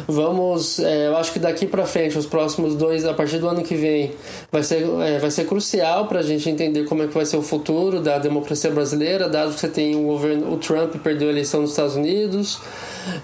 [0.07, 3.63] Vamos, é, eu acho que daqui para frente, os próximos dois, a partir do ano
[3.63, 4.11] que vem,
[4.51, 7.37] vai ser, é, vai ser crucial para a gente entender como é que vai ser
[7.37, 11.31] o futuro da democracia brasileira, dado que você tem o governo, o Trump perdeu a
[11.31, 12.59] eleição nos Estados Unidos,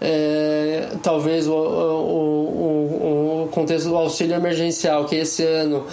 [0.02, 5.86] é, talvez o, o, o, o contexto do auxílio emergencial, que esse ano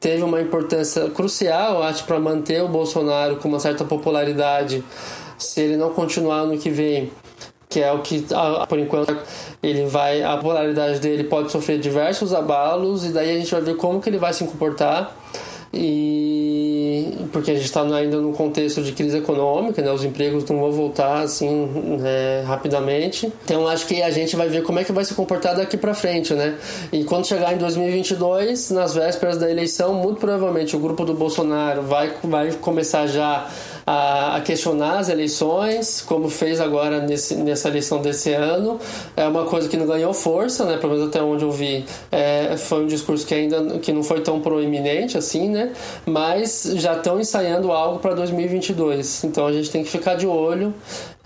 [0.00, 4.84] teve uma importância crucial, acho, para manter o Bolsonaro com uma certa popularidade.
[5.36, 7.10] Se ele não continuar no que vem,
[7.68, 8.26] que é o que,
[8.68, 9.16] por enquanto,
[9.62, 13.76] ele vai, a popularidade dele pode sofrer diversos abalos e daí a gente vai ver
[13.76, 15.14] como que ele vai se comportar
[15.72, 16.27] e
[17.32, 19.90] porque a gente está ainda num contexto de crise econômica, né?
[19.90, 21.66] os empregos não vão voltar assim
[21.98, 23.32] né, rapidamente.
[23.44, 25.94] Então acho que a gente vai ver como é que vai se comportar daqui para
[25.94, 26.56] frente, né?
[26.92, 31.82] E quando chegar em 2022, nas vésperas da eleição, muito provavelmente o grupo do Bolsonaro
[31.82, 33.48] vai, vai começar já
[33.88, 38.78] a, a questionar as eleições, como fez agora nesse, nessa eleição desse ano.
[39.16, 40.76] É uma coisa que não ganhou força, né?
[40.76, 44.20] Pelo menos até onde eu vi, é, foi um discurso que ainda que não foi
[44.20, 45.72] tão proeminente assim, né?
[46.04, 49.24] Mas já estão ensaiando algo para 2022.
[49.24, 50.74] Então a gente tem que ficar de olho.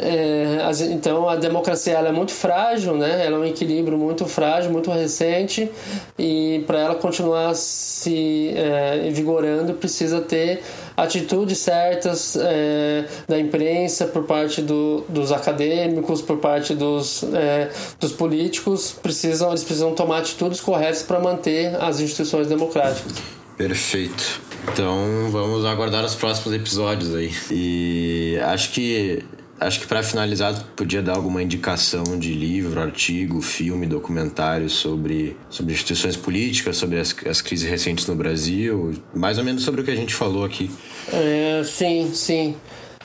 [0.03, 3.25] É, então a democracia ela é muito frágil, né?
[3.25, 5.71] Ela é um equilíbrio muito frágil, muito recente
[6.19, 10.63] e para ela continuar se é, vigorando precisa ter
[10.97, 18.13] atitudes certas é, da imprensa, por parte do, dos acadêmicos, por parte dos, é, dos
[18.13, 23.13] políticos, precisam, eles precisam tomar atitudes corretas para manter as instituições democráticas.
[23.57, 24.41] Perfeito.
[24.73, 27.33] Então vamos aguardar os próximos episódios aí.
[27.51, 29.25] E acho que
[29.63, 35.73] Acho que para finalizar, podia dar alguma indicação de livro, artigo, filme, documentário sobre, sobre
[35.73, 39.93] instituições políticas, sobre as, as crises recentes no Brasil, mais ou menos sobre o que
[39.93, 40.69] a gente falou aqui.
[41.13, 42.57] É, sim, sim.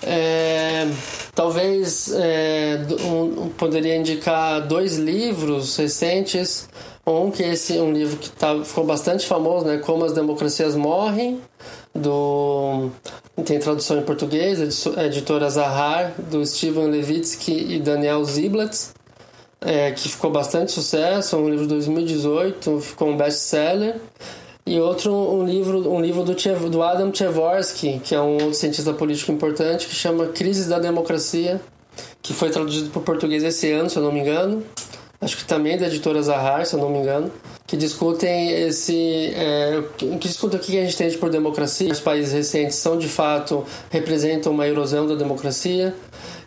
[0.02, 0.88] É,
[1.36, 6.68] talvez é, um, poderia indicar dois livros recentes.
[7.06, 9.78] Um que esse um livro que tá, ficou bastante famoso, né?
[9.78, 11.40] Como as democracias morrem,
[11.98, 12.90] do
[13.44, 18.90] tem tradução em português, editora Zahar, do Steven Levitsky e Daniel Ziblatt,
[19.62, 23.96] é, que ficou bastante sucesso, um livro de 2018, ficou um best-seller.
[24.66, 26.34] E outro, um livro, um livro do,
[26.70, 31.62] do Adam Tversky, que é um outro cientista político importante, que chama Crise da Democracia,
[32.22, 34.64] que foi traduzido para o português esse ano, se eu não me engano.
[35.20, 37.32] Acho que também da editora Zahar, se eu não me engano
[37.68, 41.92] que discutem esse é, que discutem o que a gente tem por democracia.
[41.92, 45.94] Os países recentes são de fato representam uma erosão da democracia.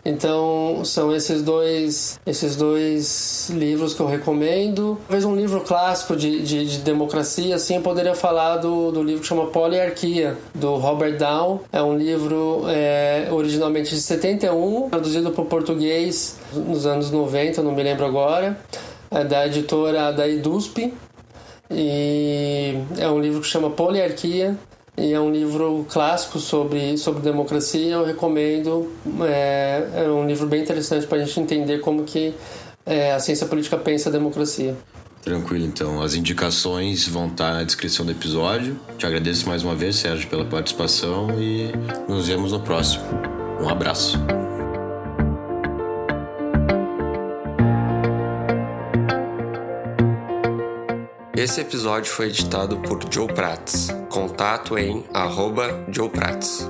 [0.04, 4.98] Então são esses dois esses dois livros que eu recomendo.
[5.06, 9.22] Talvez um livro clássico de, de, de, democracia, assim, eu poderia falar do, do livro
[9.22, 11.60] que chama Poliarquia, do Robert Down.
[11.72, 17.72] É um livro é, originalmente de 71, traduzido para o português nos anos 90, não
[17.72, 18.58] me lembro agora.
[19.10, 20.94] É da editora da IDUSP,
[21.70, 24.56] e é um livro que chama Poliarquia
[25.00, 27.92] e é um livro clássico sobre, sobre democracia.
[27.94, 28.92] Eu recomendo.
[29.22, 32.34] É, é um livro bem interessante para a gente entender como que
[32.84, 34.76] é, a ciência política pensa a democracia.
[35.22, 36.02] Tranquilo, então.
[36.02, 38.78] As indicações vão estar na descrição do episódio.
[38.96, 41.70] Te agradeço mais uma vez, Sérgio, pela participação e
[42.08, 43.04] nos vemos no próximo.
[43.60, 44.18] Um abraço.
[51.40, 53.88] Esse episódio foi editado por Joe Prats.
[54.10, 56.68] Contato em arroba Joe Prats.